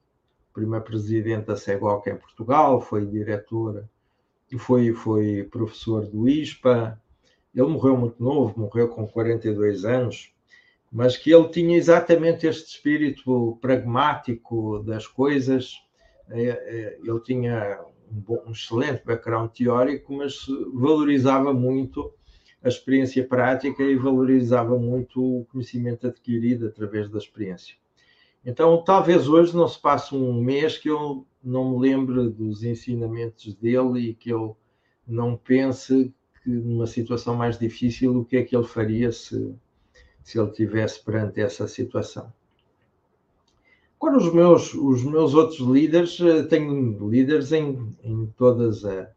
[0.57, 3.85] primeiro presidente da CEGOC em Portugal, foi diretor,
[4.59, 6.99] foi, foi professor do ISPA.
[7.55, 10.33] Ele morreu muito novo, morreu com 42 anos,
[10.91, 15.75] mas que ele tinha exatamente este espírito pragmático das coisas.
[16.31, 17.81] É, é, ele tinha
[18.11, 22.13] um, bom, um excelente background teórico, mas valorizava muito
[22.67, 27.77] a experiência prática e valorizava muito o conhecimento adquirido através da experiência.
[28.45, 33.55] Então, talvez hoje não se passe um mês que eu não me lembre dos ensinamentos
[33.55, 34.57] dele e que eu
[35.07, 36.13] não pense
[36.43, 39.55] que numa situação mais difícil o que é que ele faria se,
[40.25, 42.33] se ele tivesse perante essa situação.
[44.01, 49.09] Agora, os meus, os meus outros líderes, eh, tenho líderes em, em todas a,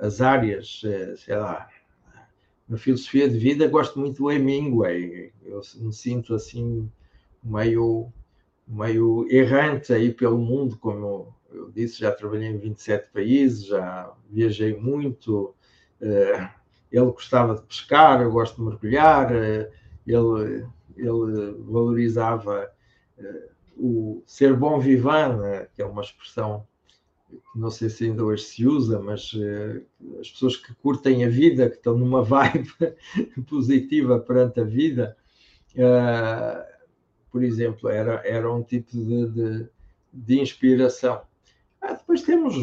[0.00, 1.68] as áreas, eh, sei lá,
[2.68, 6.90] na filosofia de vida gosto muito do Hemingway, eu me sinto assim
[7.42, 8.12] meio,
[8.66, 14.76] meio errante aí pelo mundo, como eu disse, já trabalhei em 27 países, já viajei
[14.76, 15.54] muito,
[16.00, 16.50] eh,
[16.92, 19.70] ele gostava de pescar, eu gosto de mergulhar, ele,
[20.96, 22.70] ele valorizava
[23.18, 26.66] uh, o ser bom vivant, né, que é uma expressão
[27.54, 29.84] não sei se ainda hoje se usa, mas uh,
[30.20, 32.70] as pessoas que curtem a vida, que estão numa vibe
[33.48, 35.16] positiva perante a vida,
[35.74, 36.78] uh,
[37.30, 39.68] por exemplo, era, era um tipo de, de,
[40.12, 41.22] de inspiração.
[41.80, 42.56] Ah, depois temos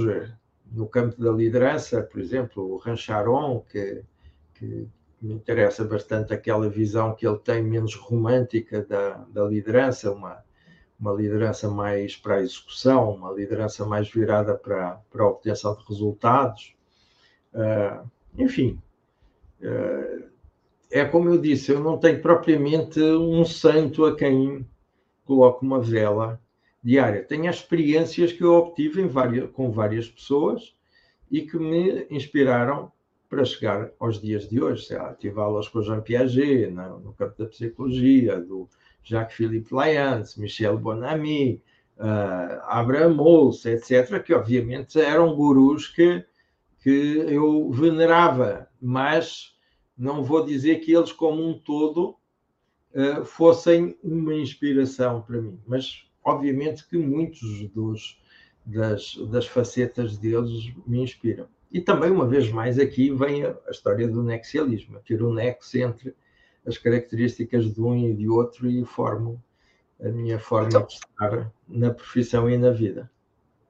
[0.71, 4.03] no campo da liderança, por exemplo, o Rancharon, que,
[4.55, 4.87] que
[5.21, 10.43] me interessa bastante aquela visão que ele tem menos romântica da, da liderança, uma,
[10.99, 15.83] uma liderança mais para a execução, uma liderança mais virada para, para a obtenção de
[15.87, 16.73] resultados.
[17.53, 18.81] Uh, enfim,
[19.61, 20.29] uh,
[20.89, 24.65] é como eu disse, eu não tenho propriamente um santo a quem
[25.25, 26.39] coloco uma vela
[26.81, 27.23] diária.
[27.23, 30.75] Tenho as experiências que eu obtive várias, com várias pessoas
[31.29, 32.91] e que me inspiraram
[33.27, 34.85] para chegar aos dias de hoje.
[34.85, 38.69] Sei lá, tive aulas com o Jean Piaget no, no campo da psicologia, do
[39.05, 41.61] Jacques-Philippe Lyons, Michel Bonamy,
[41.97, 46.25] uh, Abraham Mousse, etc., que obviamente eram gurus que,
[46.81, 46.89] que
[47.27, 49.55] eu venerava, mas
[49.97, 52.17] não vou dizer que eles, como um todo,
[52.93, 55.59] uh, fossem uma inspiração para mim.
[55.67, 58.19] Mas, obviamente, que muitos dos,
[58.65, 61.47] das, das facetas deles me inspiram.
[61.71, 66.15] E também, uma vez mais, aqui vem a, história do nexialismo, ter o nexo entre
[66.65, 69.41] as características de um e de outro e formam
[70.01, 73.09] a minha forma então, de estar na profissão e na vida.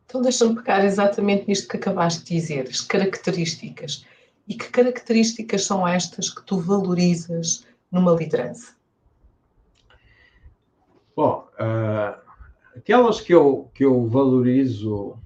[0.06, 4.06] Então deixa-me pegar exatamente nisto que acabaste de dizer, as características.
[4.48, 8.76] E que características são estas que tu valorizas numa liderança?
[11.16, 12.20] Bom, uh,
[12.76, 15.18] aquelas que eu, que eu valorizo,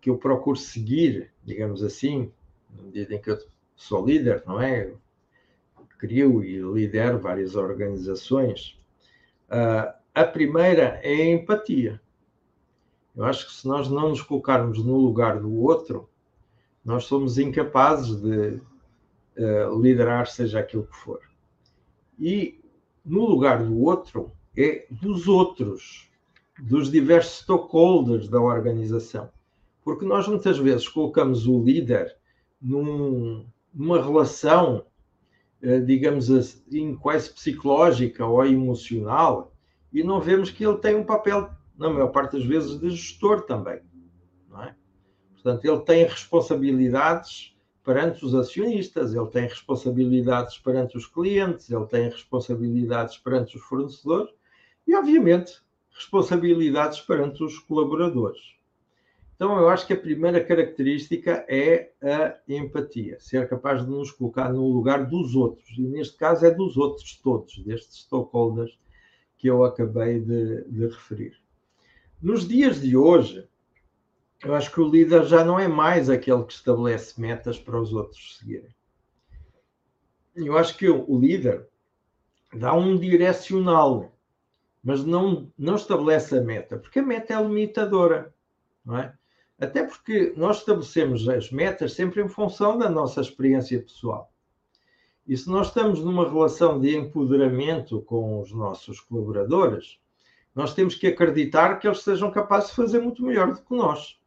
[0.00, 2.32] que eu procuro seguir digamos assim,
[2.74, 3.38] na medida em que eu
[3.76, 4.92] sou líder, não é?
[6.02, 8.76] Crio e lidero várias organizações.
[9.48, 12.02] Uh, a primeira é a empatia.
[13.14, 16.08] Eu acho que se nós não nos colocarmos no lugar do outro,
[16.84, 18.60] nós somos incapazes de
[19.38, 21.20] uh, liderar, seja aquilo que for.
[22.18, 22.60] E
[23.04, 26.10] no lugar do outro é dos outros,
[26.58, 29.30] dos diversos stakeholders da organização.
[29.84, 32.16] Porque nós muitas vezes colocamos o líder
[32.60, 34.84] num, numa relação,
[35.84, 39.52] digamos assim, quase psicológica ou emocional,
[39.92, 43.42] e não vemos que ele tem um papel, na maior parte das vezes, de gestor
[43.42, 43.80] também.
[44.48, 44.74] Não é?
[45.34, 52.08] Portanto, ele tem responsabilidades perante os acionistas, ele tem responsabilidades perante os clientes, ele tem
[52.08, 54.32] responsabilidades perante os fornecedores
[54.86, 55.60] e, obviamente,
[55.92, 58.40] responsabilidades perante os colaboradores.
[59.42, 64.52] Então, eu acho que a primeira característica é a empatia, ser capaz de nos colocar
[64.52, 68.78] no lugar dos outros, e neste caso é dos outros todos, destes stakeholders
[69.36, 71.36] que eu acabei de, de referir.
[72.22, 73.48] Nos dias de hoje,
[74.44, 77.92] eu acho que o líder já não é mais aquele que estabelece metas para os
[77.92, 78.72] outros seguirem.
[80.36, 81.66] Eu acho que o líder
[82.54, 84.16] dá um direcional,
[84.84, 88.32] mas não, não estabelece a meta, porque a meta é limitadora,
[88.84, 89.12] não é?
[89.62, 94.28] Até porque nós estabelecemos as metas sempre em função da nossa experiência pessoal.
[95.24, 100.00] E se nós estamos numa relação de empoderamento com os nossos colaboradores,
[100.52, 104.18] nós temos que acreditar que eles sejam capazes de fazer muito melhor do que nós.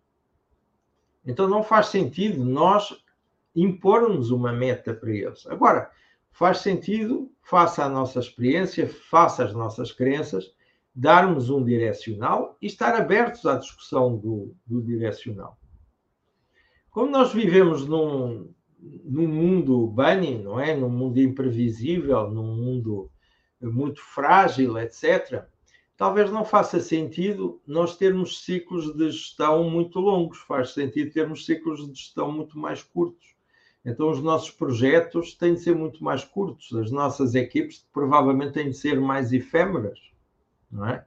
[1.26, 2.96] Então não faz sentido nós
[3.54, 5.46] impormos uma meta para eles.
[5.48, 5.92] Agora,
[6.32, 10.55] faz sentido, face à nossa experiência, face às nossas crenças,
[10.96, 15.60] darmos um direcional e estar abertos à discussão do, do direcional.
[16.90, 20.74] Como nós vivemos num, num mundo bunny, não é?
[20.74, 23.12] Num mundo imprevisível, num mundo
[23.62, 25.44] muito frágil, etc.,
[25.98, 31.86] talvez não faça sentido nós termos ciclos de gestão muito longos, faz sentido termos ciclos
[31.86, 33.36] de gestão muito mais curtos.
[33.84, 38.70] Então, os nossos projetos têm de ser muito mais curtos, as nossas equipes provavelmente têm
[38.70, 40.00] de ser mais efêmeras,
[40.76, 41.06] não é?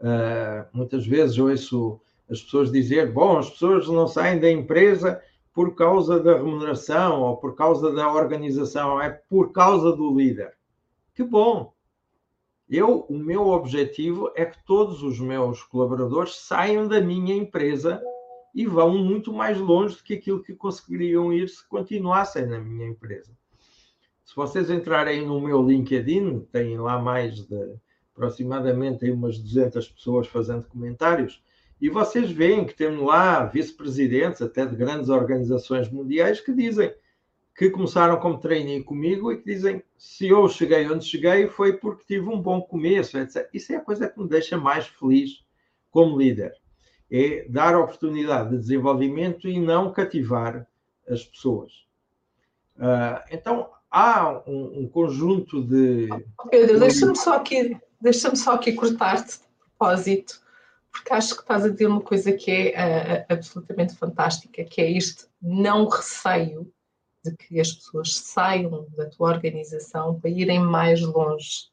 [0.00, 2.00] Uh, muitas vezes ouço
[2.30, 5.20] as pessoas dizer: bom, as pessoas não saem da empresa
[5.52, 10.54] por causa da remuneração ou por causa da organização, é por causa do líder.
[11.14, 11.74] Que bom!
[12.68, 18.02] Eu, o meu objetivo é que todos os meus colaboradores saiam da minha empresa
[18.54, 22.86] e vão muito mais longe do que aquilo que conseguiriam ir se continuassem na minha
[22.86, 23.30] empresa.
[24.24, 27.78] Se vocês entrarem no meu LinkedIn, tem lá mais de
[28.14, 31.42] aproximadamente umas 200 pessoas fazendo comentários,
[31.80, 36.94] e vocês veem que temos lá vice-presidentes até de grandes organizações mundiais que dizem
[37.56, 42.04] que começaram como trainee comigo e que dizem se eu cheguei onde cheguei foi porque
[42.06, 43.48] tive um bom começo, etc.
[43.52, 45.44] Isso é a coisa que me deixa mais feliz
[45.90, 46.52] como líder
[47.12, 50.66] é dar oportunidade de desenvolvimento e não cativar
[51.06, 51.72] as pessoas.
[52.78, 56.08] Uh, então, há um, um, conjunto de.
[56.50, 60.40] Pedro, deixa-me só aqui, deixa-me só aqui cortar-te de propósito,
[60.90, 64.90] porque acho que estás a dizer uma coisa que é uh, absolutamente fantástica, que é
[64.90, 66.70] este não receio
[67.24, 71.70] de que as pessoas saiam da tua organização para irem mais longe,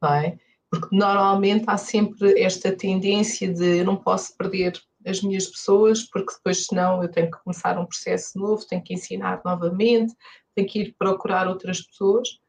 [0.00, 0.38] não é?
[0.72, 6.32] porque normalmente há sempre esta tendência de eu não posso perder as minhas pessoas, porque
[6.32, 10.14] depois, senão, eu tenho que começar um processo novo, tenho que ensinar novamente,
[10.54, 12.40] tenho que ir procurar outras pessoas.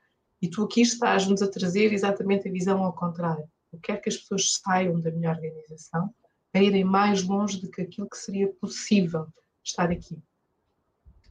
[0.43, 3.49] E tu aqui estás-nos a trazer exatamente a visão ao contrário.
[3.71, 6.13] Eu quero que as pessoas saiam da minha organização
[6.53, 9.25] a irem mais longe do que aquilo que seria possível
[9.63, 10.21] estar aqui.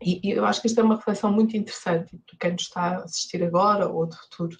[0.00, 2.80] E, e eu acho que esta é uma reflexão muito interessante, para quem nos está
[2.80, 4.56] a assistir agora ou de futuro,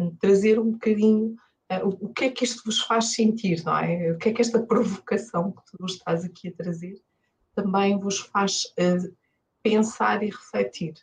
[0.00, 1.36] um, trazer um bocadinho
[1.70, 4.12] uh, o, o, que é que isto vos faz sentir, não é?
[4.12, 6.98] O que é que esta provocação que tu estás aqui a trazer
[7.54, 9.14] também vos faz uh,
[9.62, 10.94] pensar e refletir.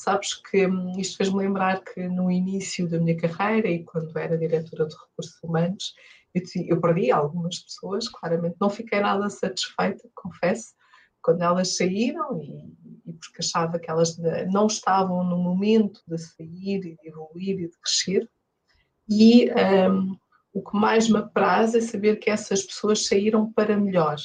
[0.00, 4.38] Sabes que um, isto fez-me lembrar que no início da minha carreira e quando era
[4.38, 5.94] diretora de recursos humanos,
[6.34, 10.72] eu, eu perdi algumas pessoas, claramente não fiquei nada satisfeita, confesso,
[11.20, 14.16] quando elas saíram e, e, porque achava que elas
[14.50, 18.26] não estavam no momento de sair e de evoluir e de crescer.
[19.06, 20.16] E um,
[20.54, 24.16] o que mais me apraz é saber que essas pessoas saíram para melhor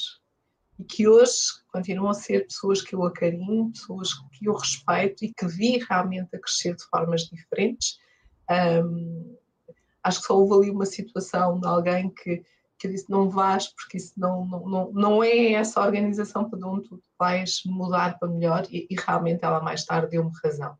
[0.80, 1.34] e que hoje
[1.76, 6.34] continuam a ser pessoas que eu acarinho, pessoas que eu respeito e que vi realmente
[6.34, 8.00] a crescer de formas diferentes.
[8.50, 9.36] Um,
[10.02, 12.44] acho que só houve ali uma situação de alguém que
[12.78, 16.90] que disse não vais porque isso não, não, não, não é essa organização para onde
[16.90, 20.78] tu vais mudar para melhor e, e realmente ela mais tarde deu-me razão.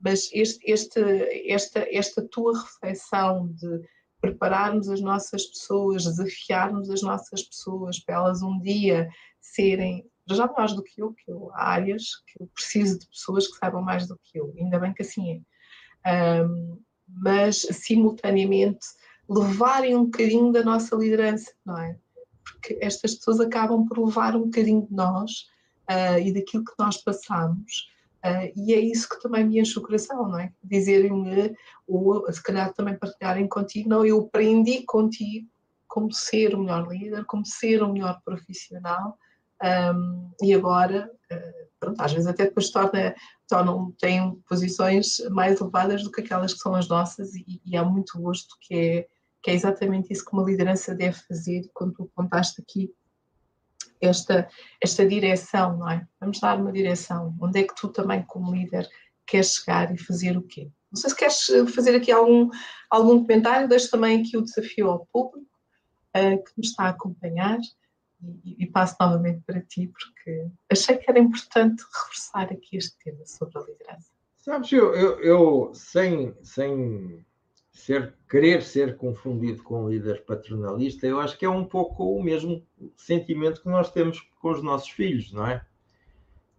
[0.00, 1.00] Mas este, este,
[1.48, 3.82] esta, esta tua reflexão de
[4.20, 9.08] prepararmos as nossas pessoas, desafiarmos as nossas pessoas para elas um dia
[9.40, 10.04] serem
[10.34, 13.56] já mais do que eu, que eu há áreas que eu preciso de pessoas que
[13.56, 15.44] saibam mais do que eu, ainda bem que assim
[16.04, 16.44] é.
[16.44, 18.86] Um, mas simultaneamente
[19.28, 21.96] levarem um bocadinho da nossa liderança, não é?
[22.44, 25.46] Porque estas pessoas acabam por levar um bocadinho de nós
[25.90, 27.90] uh, e daquilo que nós passamos.
[28.24, 30.52] Uh, e é isso que também me enche o coração, não é?
[30.62, 31.54] Dizerem-me,
[31.86, 35.48] ou se calhar também partilharem contigo, não, eu aprendi contigo
[35.86, 39.18] como ser o melhor líder, como ser o melhor profissional,
[39.62, 43.14] um, e agora, uh, pronto, às vezes até depois torna,
[43.48, 47.84] tornam, têm posições mais elevadas do que aquelas que são as nossas, e, e há
[47.84, 49.06] muito gosto que é
[49.42, 52.92] que é exatamente isso que uma liderança deve fazer, quando tu contaste aqui
[54.00, 54.48] esta,
[54.80, 56.06] esta direção, não é?
[56.20, 57.36] Vamos dar uma direção.
[57.40, 58.88] Onde é que tu também, como líder,
[59.26, 60.70] queres chegar e fazer o quê?
[60.90, 62.48] Não sei se queres eh, fazer aqui algum,
[62.90, 65.46] algum comentário, deixo também aqui o desafio ao público
[66.16, 67.58] uh, que nos está a acompanhar
[68.44, 73.58] e, passo novamente para ti, porque achei que era importante reforçar aqui este tema sobre
[73.58, 74.10] a liderança.
[74.38, 77.24] Sabes, eu, eu, eu sem, sem
[77.72, 82.22] ser, querer ser confundido com um líder paternalista, eu acho que é um pouco o
[82.22, 82.66] mesmo
[82.96, 85.64] sentimento que nós temos com os nossos filhos, não é?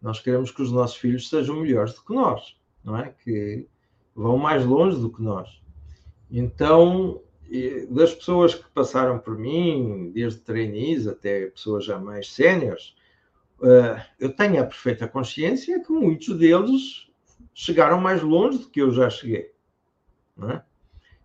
[0.01, 3.13] Nós queremos que os nossos filhos sejam melhores do que nós, não é?
[3.23, 3.67] Que
[4.15, 5.61] vão mais longe do que nós.
[6.31, 7.21] Então,
[7.89, 12.95] das pessoas que passaram por mim, desde trainees até pessoas já mais séniores,
[13.63, 17.09] eh, eu tenho a perfeita consciência que muitos deles
[17.53, 19.51] chegaram mais longe do que eu já cheguei.
[20.41, 20.61] É?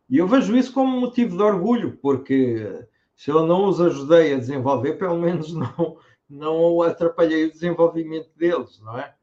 [0.09, 4.39] E eu vejo isso como motivo de orgulho, porque se eu não os ajudei a
[4.39, 5.99] desenvolver, pelo menos não,
[6.29, 9.15] não atrapalhei o desenvolvimento deles, não é?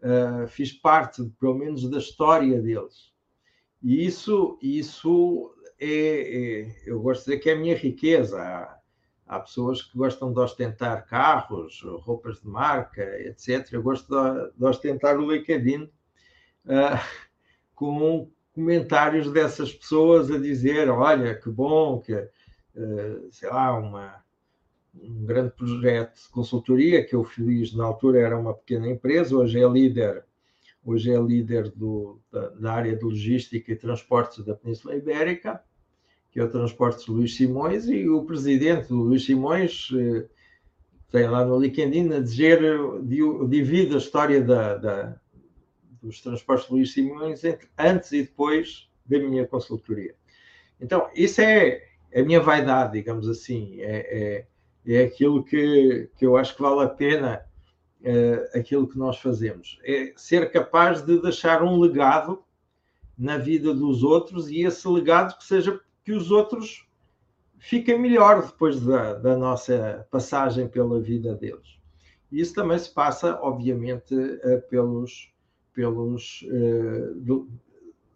[0.00, 3.12] Uh, fiz parte, pelo menos, da história deles.
[3.82, 8.40] E isso, isso é, é, eu gosto de dizer que é a minha riqueza.
[8.40, 8.78] Há,
[9.26, 13.72] há, pessoas que gostam de ostentar carros, roupas de marca, etc.
[13.72, 16.98] Eu gosto de, de ostentar o LinkedIn uh,
[17.74, 24.24] com comentários dessas pessoas a dizer: olha, que bom, que, uh, sei lá, uma,
[24.94, 29.62] um grande projeto de consultoria que eu fiz na altura era uma pequena empresa, hoje
[29.62, 30.24] é líder,
[30.84, 35.62] hoje é líder do, da, da, área de logística e transportes da Península Ibérica,
[36.38, 39.88] que é o Transportes Luís Simões, e o presidente do Luís Simões
[41.10, 42.60] tem lá no LinkedIn a dizer,
[43.48, 45.20] divide a história da, da
[46.00, 47.42] dos transportes Luís Simões
[47.76, 50.14] antes e depois da minha consultoria.
[50.80, 51.82] Então, isso é
[52.14, 54.46] a minha vaidade, digamos assim, é,
[54.86, 57.44] é, é aquilo que, que eu acho que vale a pena
[58.00, 59.80] é, aquilo que nós fazemos.
[59.82, 62.44] É ser capaz de deixar um legado
[63.18, 66.88] na vida dos outros e esse legado que seja que os outros
[67.58, 71.78] fiquem melhor depois da, da nossa passagem pela vida deles.
[72.32, 75.30] E isso também se passa, obviamente, eh, pelos,
[75.74, 77.46] pelos uh,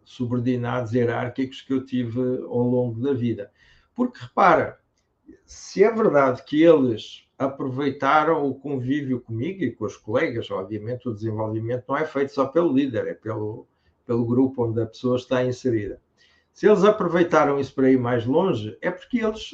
[0.03, 3.51] subordinados hierárquicos que eu tive ao longo da vida.
[3.93, 4.79] Porque repara,
[5.45, 11.13] se é verdade que eles aproveitaram o convívio comigo e com os colegas, obviamente o
[11.13, 13.67] desenvolvimento não é feito só pelo líder, é pelo,
[14.03, 16.01] pelo grupo onde a pessoa está inserida.
[16.53, 19.51] Se eles aproveitaram isso para ir mais longe, é porque eles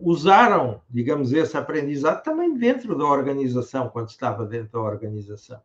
[0.00, 5.60] usaram, digamos, esse aprendizado também dentro da organização, quando estava dentro da organização.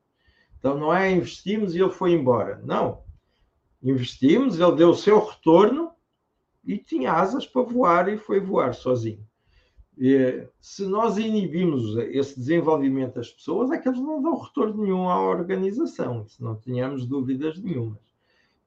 [0.60, 2.62] Então não é investimos e ele foi embora.
[2.66, 3.04] Não.
[3.82, 5.92] Investimos, ele deu o seu retorno
[6.66, 9.26] e tinha asas para voar e foi voar sozinho.
[9.98, 15.10] E, se nós inibimos esse desenvolvimento das pessoas, é que eles não dão retorno nenhum
[15.10, 18.07] à organização, se não tínhamos dúvidas nenhumas.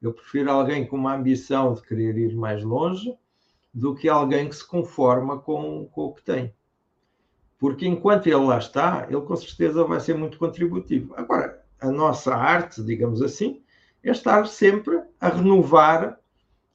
[0.00, 3.14] Eu prefiro alguém com uma ambição de querer ir mais longe
[3.72, 6.54] do que alguém que se conforma com, com o que tem.
[7.58, 11.14] Porque enquanto ele lá está, ele com certeza vai ser muito contributivo.
[11.14, 13.62] Agora, a nossa arte, digamos assim,
[14.02, 16.18] é estar sempre a renovar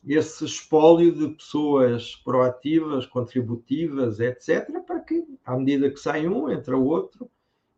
[0.07, 6.77] esse espólio de pessoas proativas, contributivas, etc., para que, à medida que sai um, entra
[6.77, 7.29] o outro,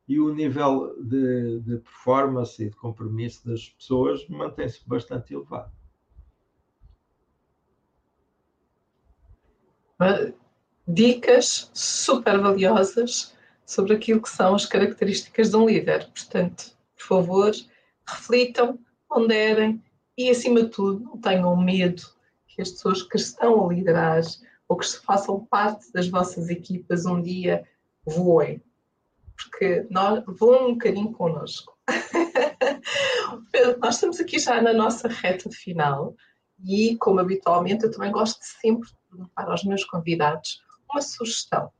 [0.07, 5.71] e o nível de, de performance e de compromisso das pessoas mantém-se bastante elevado.
[10.87, 13.35] Dicas super valiosas
[13.65, 16.09] sobre aquilo que são as características de um líder.
[16.11, 17.51] Portanto, por favor,
[18.07, 18.79] reflitam,
[19.09, 19.83] ponderem
[20.17, 22.03] e, acima de tudo, não tenham medo
[22.47, 24.21] que as pessoas que estão a liderar
[24.69, 27.67] ou que façam parte das vossas equipas um dia
[28.05, 28.61] voem.
[29.37, 31.77] Porque nós voam um bocadinho connosco.
[33.81, 36.15] nós estamos aqui já na nossa reta final
[36.65, 40.61] e, como habitualmente, eu também gosto de sempre perguntar aos meus convidados
[40.91, 41.71] uma sugestão.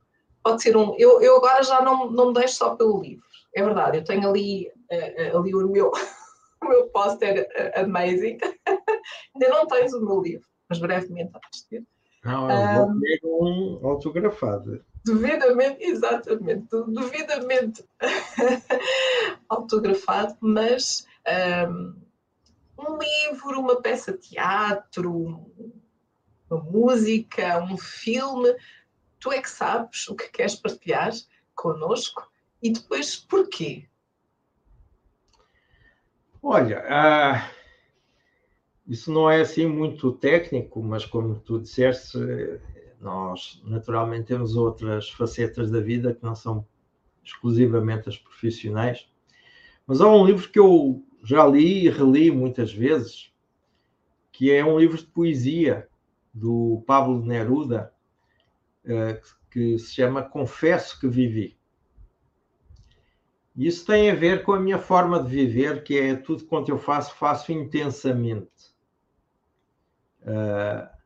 [0.43, 0.95] Pode ser um.
[0.97, 3.25] Eu, eu agora já não, não me deixo só pelo livro.
[3.55, 5.91] É verdade, eu tenho ali ali o meu,
[6.63, 8.37] o meu póster amazing.
[9.35, 11.83] Ainda não tens o meu livro, mas brevemente vais ter.
[12.23, 14.83] Não, eu vou ter um autografado.
[15.13, 17.85] Devidamente, exatamente, devidamente
[19.47, 21.07] autografado, mas
[21.69, 21.95] um,
[22.77, 25.13] um livro, uma peça de teatro,
[26.49, 28.55] uma música, um filme,
[29.19, 31.11] tu é que sabes o que queres partilhar
[31.55, 32.29] connosco
[32.61, 33.87] e depois porquê?
[36.41, 37.51] Olha, ah,
[38.87, 42.17] isso não é assim muito técnico, mas como tu disseste,
[42.99, 46.65] nós naturalmente temos outras facetas da vida que não são
[47.23, 49.09] exclusivamente as profissionais.
[49.85, 53.33] Mas há um livro que eu já li e reli muitas vezes,
[54.31, 55.87] que é um livro de poesia
[56.33, 57.93] do Pablo Neruda,
[58.85, 59.19] ah,
[59.51, 61.57] que se chama Confesso que Vivi.
[63.55, 66.77] Isso tem a ver com a minha forma de viver, que é tudo quanto eu
[66.77, 68.75] faço, faço intensamente.
[70.21, 70.96] Uh,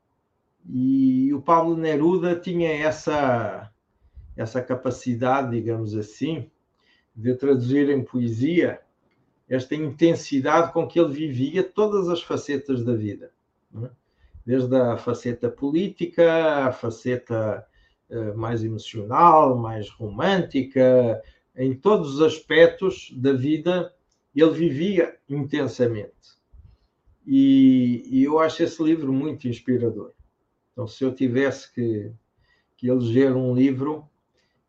[0.68, 3.72] e o Pablo Neruda tinha essa,
[4.36, 6.50] essa capacidade, digamos assim,
[7.16, 8.80] de traduzir em poesia
[9.50, 13.32] esta intensidade com que ele vivia todas as facetas da vida.
[13.84, 13.90] É?
[14.46, 17.66] Desde a faceta política, a faceta
[18.10, 21.22] uh, mais emocional, mais romântica,
[21.56, 23.94] em todos os aspectos da vida,
[24.34, 26.40] ele vivia intensamente.
[27.28, 30.14] E, e, eu acho esse livro muito inspirador.
[30.72, 32.12] Então, se eu tivesse que,
[32.78, 34.10] que eleger um livro,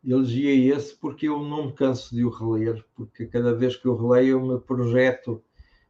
[0.03, 3.95] elegia esse porque eu não me canso de o reler, porque cada vez que eu
[3.95, 5.41] releio eu me projeto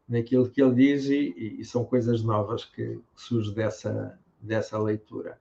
[0.07, 5.39] naquilo que ele diz e, e são coisas novas que, que surgem dessa, dessa leitura.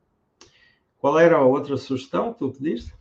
[0.99, 2.95] Qual era a outra sugestão que tu pediste?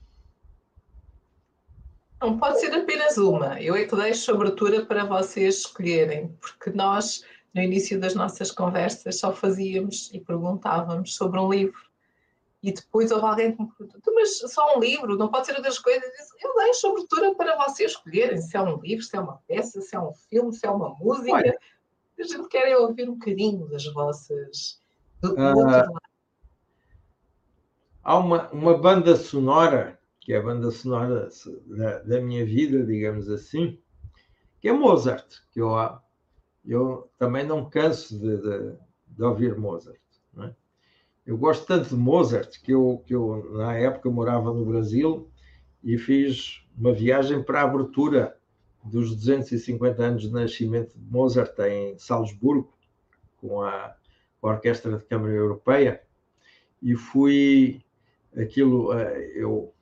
[2.21, 3.59] Não pode ser apenas uma.
[3.61, 9.19] Eu é que deixo abertura para vocês escolherem, porque nós, no início das nossas conversas,
[9.19, 11.79] só fazíamos e perguntávamos sobre um livro.
[12.63, 15.79] E depois houve alguém que me perguntou, mas só um livro, não pode ser outras
[15.79, 16.09] coisas?
[16.43, 19.95] Eu deixo abertura para vocês escolherem se é um livro, se é uma peça, se
[19.95, 21.33] é um filme, se é uma música.
[21.33, 21.57] Olha.
[22.19, 24.79] A gente quer ouvir um bocadinho das vossas.
[25.21, 25.97] Do, do uh,
[28.03, 31.29] há uma, uma banda sonora que é a banda sonora
[31.65, 33.77] da, da minha vida, digamos assim,
[34.61, 35.71] que é Mozart, que eu,
[36.65, 38.75] eu também não canso de, de,
[39.07, 39.99] de ouvir Mozart.
[40.39, 40.51] É?
[41.25, 45.29] Eu gosto tanto de Mozart que eu, que eu, na época, morava no Brasil
[45.83, 48.37] e fiz uma viagem para a abertura
[48.83, 52.73] dos 250 anos de nascimento de Mozart em Salzburgo,
[53.37, 53.95] com a,
[54.39, 56.01] com a Orquestra de Câmara Europeia,
[56.81, 57.83] e fui
[58.35, 59.73] aquilo, eh, eu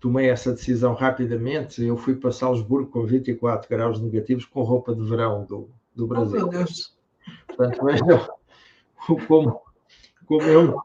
[0.00, 1.84] tomei essa decisão rapidamente.
[1.84, 6.46] Eu fui para Salzburgo com 24 graus negativos com roupa de verão do, do Brasil.
[6.46, 6.92] Oh, meu Deus!
[9.26, 9.60] Como,
[10.26, 10.76] como eu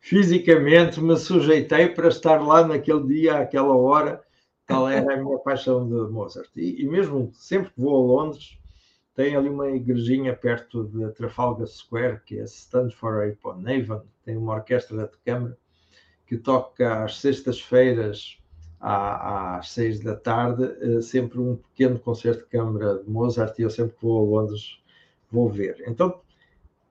[0.00, 4.22] fisicamente me sujeitei para estar lá naquele dia, àquela hora.
[4.66, 6.50] Tal era a minha paixão de Mozart.
[6.56, 8.58] E, e mesmo sempre que vou a Londres,
[9.14, 14.54] tem ali uma igrejinha perto de Trafalgar Square, que é Stanford upon Avon, tem uma
[14.54, 15.58] orquestra de câmara
[16.26, 18.38] que toca às sextas-feiras
[18.80, 23.70] às seis da tarde, eh, sempre um pequeno concerto de câmara de Mozart e eu
[23.70, 24.80] sempre que vou a Londres
[25.30, 25.82] vou ver.
[25.86, 26.20] Então,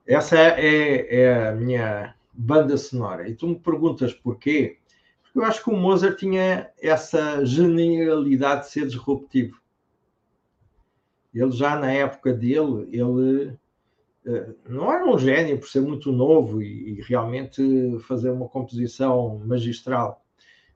[0.06, 3.28] essa é, é a minha banda sonora.
[3.28, 4.78] E tu me perguntas porquê?
[5.22, 9.60] Porque eu acho que o Mozart tinha essa genialidade de ser disruptivo.
[11.34, 13.58] Ele já na época dele, ele
[14.26, 19.38] eh, não era um gênio por ser muito novo e, e realmente fazer uma composição
[19.44, 20.22] magistral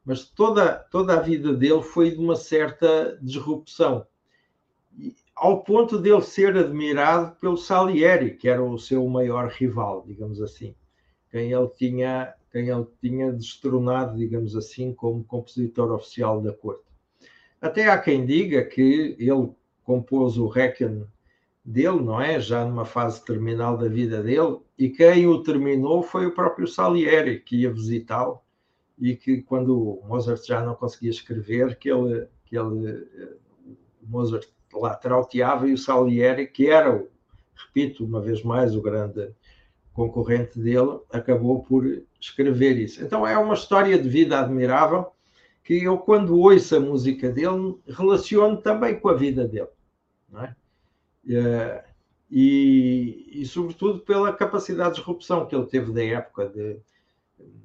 [0.05, 4.07] mas toda, toda a vida dele foi de uma certa disrupção,
[5.35, 10.75] ao ponto dele ser admirado pelo Salieri, que era o seu maior rival, digamos assim,
[11.31, 16.85] quem ele tinha, quem ele tinha destronado, digamos assim, como compositor oficial da corte.
[17.61, 19.51] Até há quem diga que ele
[19.85, 21.07] compôs o Requiem
[21.65, 22.41] dele, não é?
[22.41, 27.41] Já numa fase terminal da vida dele, e quem o terminou foi o próprio Salieri,
[27.41, 28.41] que ia visitá-lo
[29.03, 33.05] e que quando Mozart já não conseguia escrever, que ele, que ele
[34.01, 37.05] o Mozart lá trauteava e o Salieri, que era,
[37.67, 39.35] repito uma vez mais, o grande
[39.93, 41.85] concorrente dele, acabou por
[42.21, 43.05] escrever isso.
[43.05, 45.11] Então é uma história de vida admirável
[45.65, 49.69] que eu, quando ouço a música dele, relaciono também com a vida dele.
[50.37, 50.55] É?
[51.29, 51.85] Eh,
[52.31, 56.79] e, e, sobretudo pela capacidade de disrupção que ele teve da época de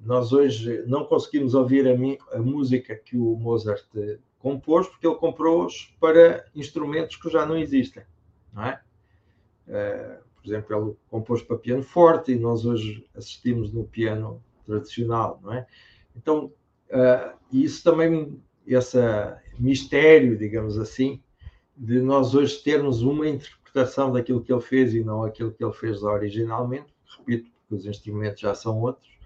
[0.04, 3.86] nós hoje não conseguimos ouvir a, a, música que o Mozart
[4.40, 8.04] compôs, porque ele comprou-os para instrumentos que já não existem,
[8.54, 8.82] não é?
[9.68, 15.40] Uh, por exemplo, ele compôs para piano forte e nós hoje assistimos no piano tradicional,
[15.44, 15.68] não é?
[16.16, 16.52] Então,
[16.90, 18.98] uh, isso também, esse
[19.60, 21.22] mistério, digamos assim,
[21.76, 25.74] de nós hoje termos uma interpretação daquilo que ele fez e não aquilo que ele
[25.74, 29.17] fez originalmente, repito, porque os instrumentos já são outros, eh,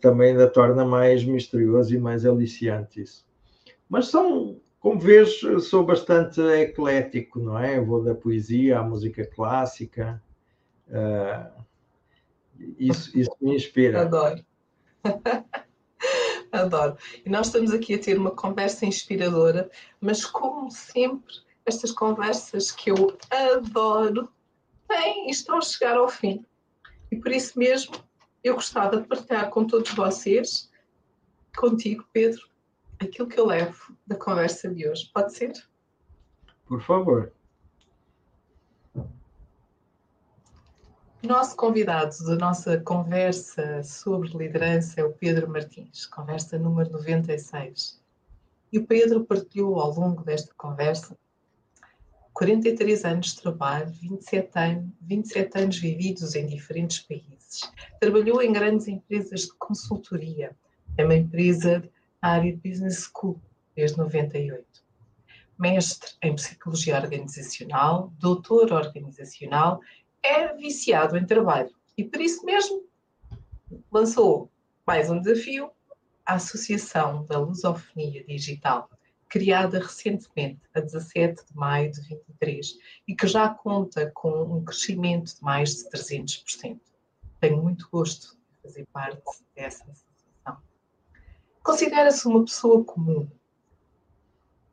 [0.00, 3.26] também ainda torna mais misterioso e mais aliciante isso.
[3.88, 7.78] Mas são, como vês, sou bastante eclético, não é?
[7.78, 10.22] Eu vou da poesia à música clássica.
[10.88, 11.64] Uh,
[12.78, 14.02] isso, isso me inspira.
[14.02, 14.44] Adoro.
[16.50, 16.96] Adoro.
[17.24, 19.70] E nós estamos aqui a ter uma conversa inspiradora,
[20.00, 24.28] mas como sempre, estas conversas que eu adoro
[24.88, 26.44] têm, estão a chegar ao fim.
[27.12, 27.94] E por isso mesmo
[28.42, 30.70] eu gostava de partilhar com todos vocês,
[31.56, 32.48] contigo, Pedro,
[32.98, 35.10] aquilo que eu levo da conversa de hoje.
[35.12, 35.52] Pode ser?
[36.66, 37.32] Por favor.
[41.22, 48.00] Nosso convidado da nossa conversa sobre liderança é o Pedro Martins, conversa número 96.
[48.72, 51.18] E o Pedro partilhou ao longo desta conversa
[52.38, 57.37] 43 anos de trabalho, 27 anos, 27 anos vividos em diferentes países.
[58.00, 60.56] Trabalhou em grandes empresas de consultoria,
[60.96, 61.82] é uma empresa
[62.22, 63.40] na área de Business School
[63.74, 64.64] desde 98.
[65.58, 69.80] Mestre em Psicologia Organizacional, doutor organizacional,
[70.22, 72.84] é viciado em trabalho e por isso mesmo
[73.90, 74.50] lançou
[74.86, 75.70] mais um desafio,
[76.24, 78.88] a Associação da Lusofonia Digital
[79.28, 85.34] criada recentemente, a 17 de maio de 23, e que já conta com um crescimento
[85.36, 86.78] de mais de 300%.
[87.40, 89.22] Tenho muito gosto de fazer parte
[89.54, 90.62] dessa associação.
[91.62, 93.28] Considera-se uma pessoa comum,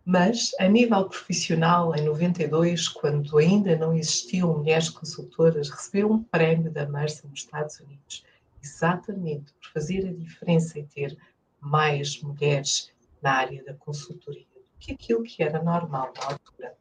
[0.04, 6.72] mas a nível profissional, em 92, quando ainda não existiam mulheres consultoras, recebeu um prémio
[6.72, 8.24] da Mercer nos Estados Unidos,
[8.64, 11.18] exatamente por fazer a diferença e ter
[11.60, 12.92] mais mulheres
[13.22, 16.78] na área da consultoria do que aquilo que era normal na altura.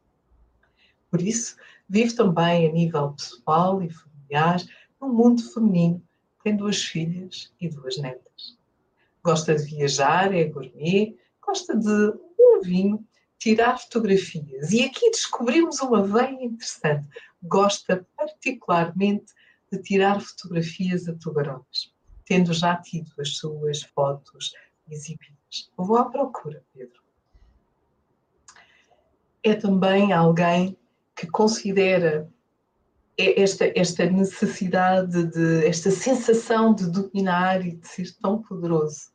[1.09, 1.55] Por isso,
[1.89, 4.61] vive também a nível pessoal e familiar
[5.05, 6.01] no mundo feminino,
[6.43, 8.57] tem duas filhas e duas netas.
[9.23, 13.05] Gosta de viajar, é gourmet, gosta de um vinho,
[13.37, 14.71] tirar fotografias.
[14.71, 17.07] E aqui descobrimos uma veia interessante.
[17.41, 19.33] Gosta particularmente
[19.71, 21.93] de tirar fotografias a tubarões,
[22.25, 24.53] tendo já tido as suas fotos
[24.89, 25.71] exibidas.
[25.77, 27.03] Vou à procura, Pedro.
[29.43, 30.77] É também alguém
[31.15, 32.29] que considera
[33.17, 39.13] esta, esta necessidade de, esta sensação de dominar e de ser tão poderoso.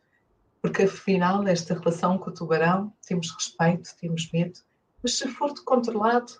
[0.62, 4.60] Porque afinal, esta relação com o tubarão, temos respeito, temos medo,
[5.02, 6.32] mas se for controlado,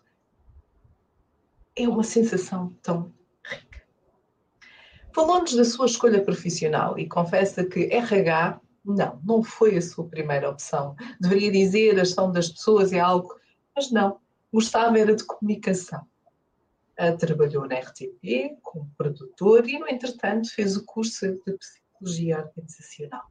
[1.77, 3.13] é uma sensação tão
[3.45, 3.83] rica.
[5.15, 10.49] Falou-nos da sua escolha profissional e confessa que RH não, não foi a sua primeira
[10.49, 10.95] opção.
[11.21, 13.35] Deveria dizer a gestão das pessoas é algo,
[13.75, 14.19] mas não.
[14.53, 16.07] Gostava era de comunicação.
[17.19, 23.31] Trabalhou na RTP como produtor e, no entretanto, fez o curso de Psicologia Organizacional.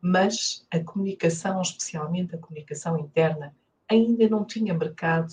[0.00, 3.54] Mas a comunicação, especialmente a comunicação interna,
[3.88, 5.32] ainda não tinha mercado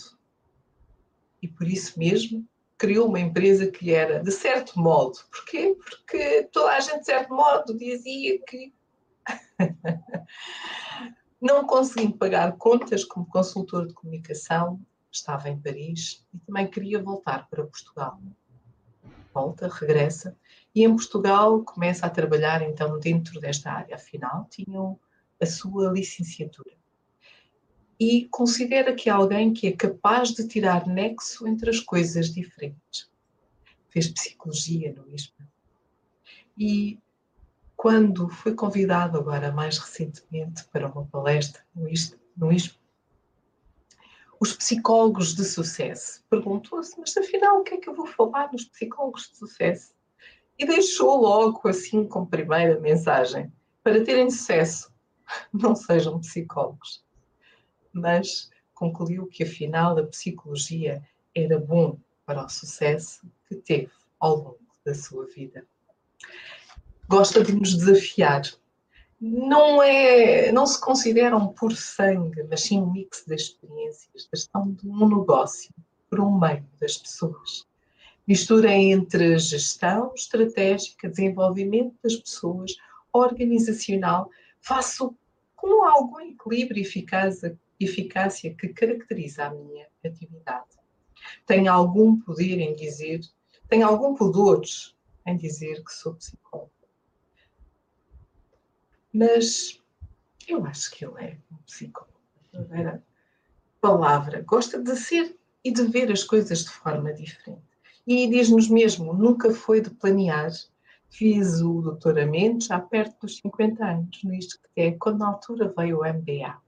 [1.42, 2.48] e, por isso mesmo,
[2.78, 5.18] criou uma empresa que era de certo modo.
[5.32, 5.76] Porquê?
[5.84, 8.74] Porque toda a gente, de certo modo, dizia que
[11.42, 14.80] não conseguindo pagar contas como consultor de comunicação,
[15.12, 18.20] estava em Paris e também queria voltar para Portugal.
[19.34, 20.36] Volta, regressa
[20.74, 23.96] e em Portugal começa a trabalhar então dentro desta área.
[23.96, 25.00] Afinal, tinham
[25.42, 26.76] a sua licenciatura.
[28.00, 33.10] E considera que é alguém que é capaz de tirar nexo entre as coisas diferentes.
[33.90, 35.48] Fez psicologia no ISPA.
[36.56, 37.00] E
[37.76, 42.78] quando fui convidado agora mais recentemente para uma palestra no ISPO
[44.40, 48.66] os psicólogos de sucesso perguntou-se, mas afinal o que é que eu vou falar nos
[48.66, 49.94] psicólogos de sucesso?
[50.58, 53.52] E deixou logo assim como primeira mensagem,
[53.84, 54.92] para terem sucesso,
[55.54, 57.04] não sejam psicólogos.
[57.94, 61.02] Mas concluiu que afinal a psicologia
[61.36, 65.66] era bom para o sucesso que teve ao longo da sua vida
[67.08, 68.42] gosta de nos desafiar.
[69.20, 74.38] Não, é, não se considera um puro sangue, mas sim um mix de experiências, da
[74.38, 75.74] gestão de um negócio
[76.08, 77.66] por um meio das pessoas.
[78.28, 82.76] Mistura entre gestão estratégica, desenvolvimento das pessoas,
[83.12, 84.30] organizacional,
[84.62, 85.16] faço
[85.56, 90.78] com algum equilíbrio e eficácia que caracteriza a minha atividade.
[91.48, 93.22] Tenho algum poder em dizer,
[93.68, 94.62] tenho algum pudor
[95.26, 96.77] em dizer que sou psicólogo
[99.14, 99.82] mas
[100.48, 102.18] eu acho que ele é um psicólogo.
[102.54, 103.00] A
[103.82, 104.42] palavra.
[104.42, 107.62] Gosta de ser e de ver as coisas de forma diferente.
[108.06, 110.52] E diz-nos mesmo, nunca foi de planear.
[111.10, 114.34] Fiz o doutoramento já perto dos 50 anos, no
[114.76, 116.62] é, quando na altura veio o MBA.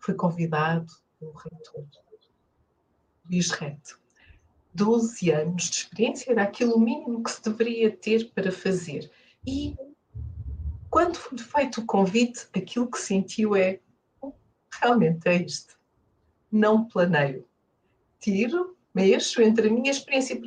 [0.00, 0.86] Fui convidado
[1.18, 1.86] pelo reitor,
[3.28, 3.98] Luís Reto.
[4.74, 9.10] 12 anos de experiência era aquilo mínimo que se deveria ter para fazer.
[9.46, 9.74] E
[10.96, 13.80] quando foi feito o convite, aquilo que sentiu é
[14.18, 14.32] oh,
[14.80, 15.78] realmente é isto.
[16.50, 17.46] Não planeio.
[18.18, 20.40] Tiro, mexo entre a minha experiência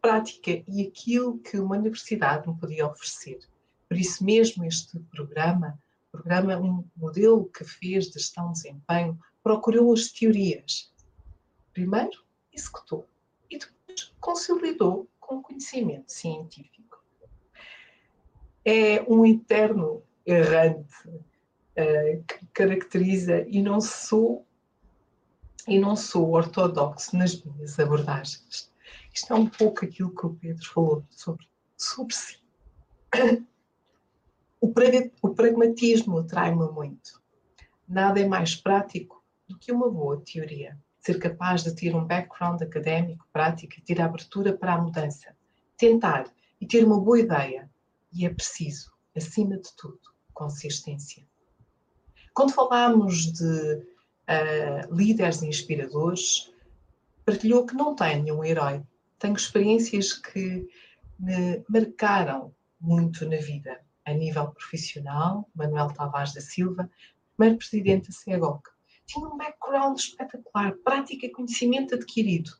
[0.00, 3.40] prática e aquilo que uma universidade me podia oferecer.
[3.88, 5.76] Por isso mesmo este programa,
[6.12, 10.94] programa um modelo que fez de gestão de desempenho, procurou as teorias.
[11.72, 13.08] Primeiro, executou
[13.50, 16.83] e depois consolidou com conhecimento científico.
[18.64, 24.46] É um eterno errante uh, que caracteriza e não sou
[25.66, 28.70] e não sou ortodoxo nas minhas abordagens.
[29.12, 32.38] Isto é um pouco aquilo que o Pedro falou sobre, sobre si.
[34.60, 34.72] O,
[35.22, 37.22] o pragmatismo atrai-me muito.
[37.86, 40.78] Nada é mais prático do que uma boa teoria.
[40.98, 45.36] Ser capaz de ter um background académico, prático e ter abertura para a mudança.
[45.76, 47.70] Tentar e ter uma boa ideia.
[48.14, 50.00] E é preciso, acima de tudo,
[50.32, 51.22] consistência.
[52.32, 56.52] Quando falamos de uh, líderes inspiradores,
[57.24, 58.82] partilhou que não tem nenhum herói.
[59.18, 60.68] Tenho experiências que
[61.18, 63.80] me marcaram muito na vida.
[64.04, 66.90] A nível profissional, Manuel Tavares da Silva,
[67.36, 68.68] primeiro presidente da CEGOC,
[69.06, 72.52] tinha um background espetacular, prática e conhecimento adquirido.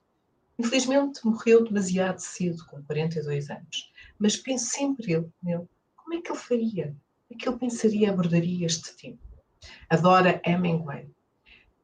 [0.58, 3.92] Infelizmente morreu demasiado cedo, com 42 anos.
[4.18, 5.06] Mas penso sempre
[5.42, 6.84] nele, como é que ele faria?
[6.86, 9.18] Como é que ele pensaria, abordaria este tema?
[9.88, 11.08] Adora Hemingway,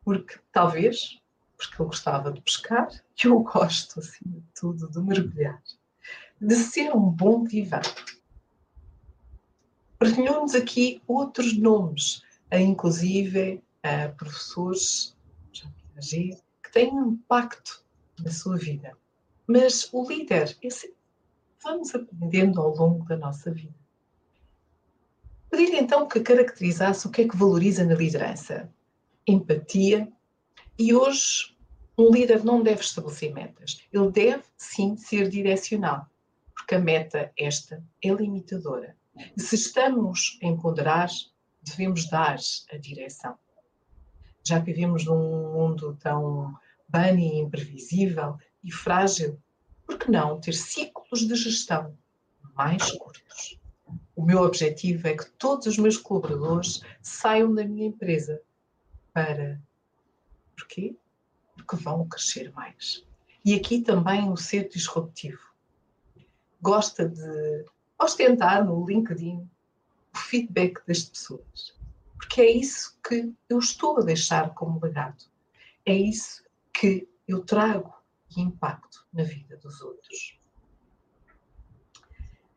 [0.04, 1.20] porque talvez,
[1.56, 5.62] porque ele gostava de pescar, e eu gosto, acima de tudo, de mergulhar,
[6.40, 7.82] de ser um bom vivan.
[9.98, 12.22] Partilhou-nos aqui outros nomes,
[12.52, 15.16] inclusive a professores
[16.00, 17.84] que têm um impacto
[18.18, 18.96] na sua vida.
[19.46, 20.94] Mas o líder, esse,
[21.62, 23.74] vamos aprendendo ao longo da nossa vida.
[25.50, 28.72] Pedi-lhe então que caracterizasse o que é que valoriza na liderança.
[29.26, 30.10] Empatia.
[30.78, 31.56] E hoje,
[31.98, 33.84] um líder não deve estabelecer metas.
[33.92, 36.06] Ele deve, sim, ser direcional.
[36.54, 38.96] Porque a meta, esta, é limitadora.
[39.36, 41.08] E se estamos a empoderar,
[41.62, 42.38] devemos dar
[42.72, 43.36] a direção.
[44.42, 46.54] Já que vivemos num mundo tão
[46.88, 49.38] bunny, imprevisível e frágil,
[50.00, 51.96] que não ter ciclos de gestão
[52.56, 53.60] mais curtos?
[54.16, 58.40] O meu objetivo é que todos os meus colaboradores saiam da minha empresa
[59.12, 59.60] para.
[60.56, 60.96] Porquê?
[61.54, 63.04] Porque vão crescer mais.
[63.44, 65.40] E aqui também o ser disruptivo.
[66.60, 67.64] Gosta de
[67.98, 69.48] ostentar no LinkedIn
[70.12, 71.74] o feedback das pessoas.
[72.16, 75.24] Porque é isso que eu estou a deixar como legado.
[75.86, 77.99] É isso que eu trago
[78.36, 80.38] e impacto na vida dos outros.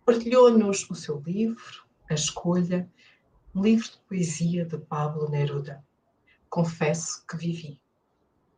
[0.05, 2.91] Partilhou-nos o seu livro, A Escolha,
[3.55, 5.86] um livro de poesia de Pablo Neruda.
[6.49, 7.80] Confesso que vivi.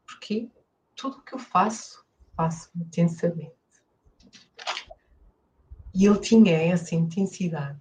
[0.05, 0.49] Porque
[0.95, 2.05] tudo o que eu faço,
[2.35, 3.53] faço intensamente.
[5.93, 7.79] E ele tinha essa intensidade.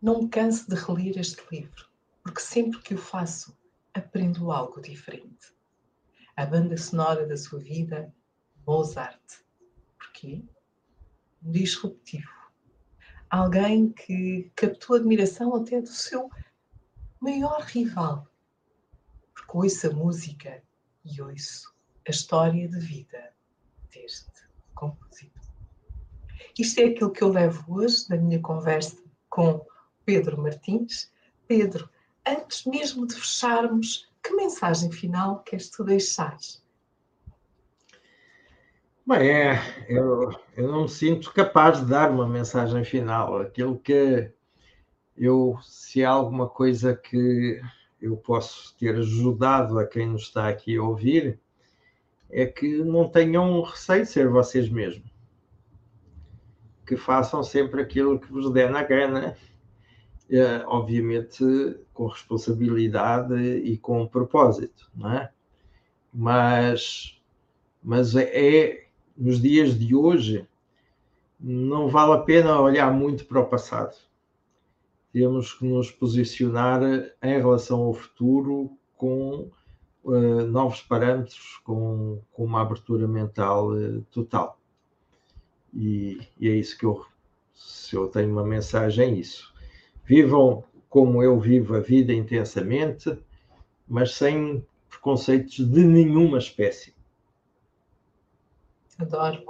[0.00, 1.88] Não me canso de reler este livro,
[2.22, 3.56] porque sempre que o faço,
[3.94, 5.54] aprendo algo diferente.
[6.36, 8.12] A banda sonora da sua vida,
[8.66, 9.44] Mozart.
[9.98, 10.42] Porquê?
[11.42, 12.30] Disruptivo.
[13.28, 16.30] Alguém que captou admiração até do seu
[17.20, 18.28] maior rival.
[19.34, 20.62] Porque ouço a música
[21.04, 21.74] e ouço
[22.06, 23.32] a história de vida
[23.90, 24.30] deste
[24.74, 25.42] compositor.
[26.58, 29.66] Isto é aquilo que eu levo hoje na minha conversa com
[30.04, 31.10] Pedro Martins.
[31.48, 31.90] Pedro,
[32.26, 36.36] antes mesmo de fecharmos, que mensagem final queres tu deixar?
[39.06, 43.38] Bem, é, eu, eu não me sinto capaz de dar uma mensagem final.
[43.38, 44.32] Aquilo que
[45.16, 47.60] eu, se há alguma coisa que
[48.00, 51.38] eu posso ter ajudado a quem nos está aqui a ouvir,
[52.30, 55.14] é que não tenham receio de ser vocês mesmos
[56.86, 59.36] que façam sempre aquilo que vos der na gana,
[60.30, 61.44] eh, obviamente
[61.92, 65.30] com responsabilidade e com propósito, não é?
[66.12, 67.20] Mas,
[67.82, 68.83] mas é, é
[69.16, 70.46] nos dias de hoje
[71.38, 73.96] não vale a pena olhar muito para o passado.
[75.12, 76.82] Temos que nos posicionar
[77.22, 79.50] em relação ao futuro com
[80.04, 84.58] uh, novos parâmetros, com, com uma abertura mental uh, total.
[85.72, 87.04] E, e, é isso que eu,
[87.54, 89.52] se eu tenho uma mensagem, é isso.
[90.04, 93.18] Vivam como eu vivo a vida intensamente,
[93.88, 96.93] mas sem preconceitos de nenhuma espécie.
[98.98, 99.44] Adoro.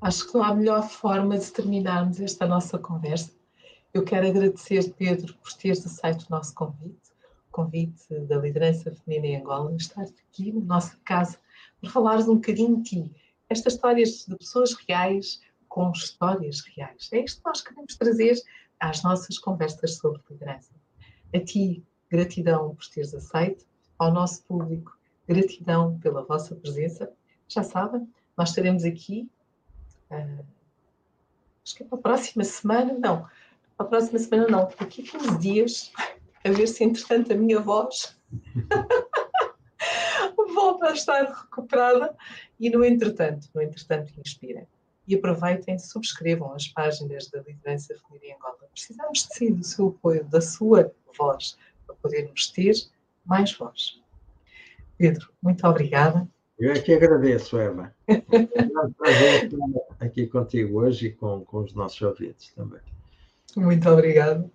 [0.00, 3.32] Acho que não há melhor forma de terminarmos esta nossa conversa.
[3.94, 7.10] Eu quero agradecer, Pedro, por teres aceito o nosso convite,
[7.48, 11.38] o convite da liderança feminina em Angola, estar aqui na nossa casa
[11.80, 13.14] para falares um bocadinho de ti.
[13.48, 17.08] Estas histórias de pessoas reais, com histórias reais.
[17.12, 18.34] É isto que nós queremos trazer
[18.80, 20.70] às nossas conversas sobre liderança.
[21.34, 23.64] A ti, gratidão por teres aceito.
[23.98, 27.10] Ao nosso público, gratidão pela vossa presença.
[27.48, 28.06] Já sabem,
[28.36, 29.28] nós estaremos aqui
[30.10, 30.44] uh,
[31.64, 33.22] acho que é para a próxima semana, não.
[33.76, 35.92] Para a próxima semana não, daqui a 15 dias,
[36.44, 38.18] a ver se entretanto a minha voz
[40.54, 42.16] volta a estar recuperada
[42.58, 44.66] e no entretanto, no entretanto inspirem.
[45.06, 48.68] E aproveitem, subscrevam as páginas da Liderança Feminina em Angola.
[48.72, 52.74] Precisamos de si, do seu apoio, da sua voz, para podermos ter
[53.24, 54.00] mais voz.
[54.96, 56.28] Pedro, muito obrigada.
[56.62, 57.92] Eu é que agradeço, Eva.
[58.06, 58.14] É
[58.86, 62.78] um prazer estar aqui contigo hoje e com, com os nossos ouvintes também.
[63.56, 64.48] Muito obrigada.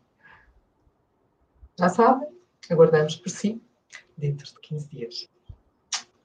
[1.78, 2.30] Já sabem,
[2.70, 3.62] aguardamos por si
[4.18, 5.30] dentro de 15 dias.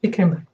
[0.01, 0.47] Fiquem bem.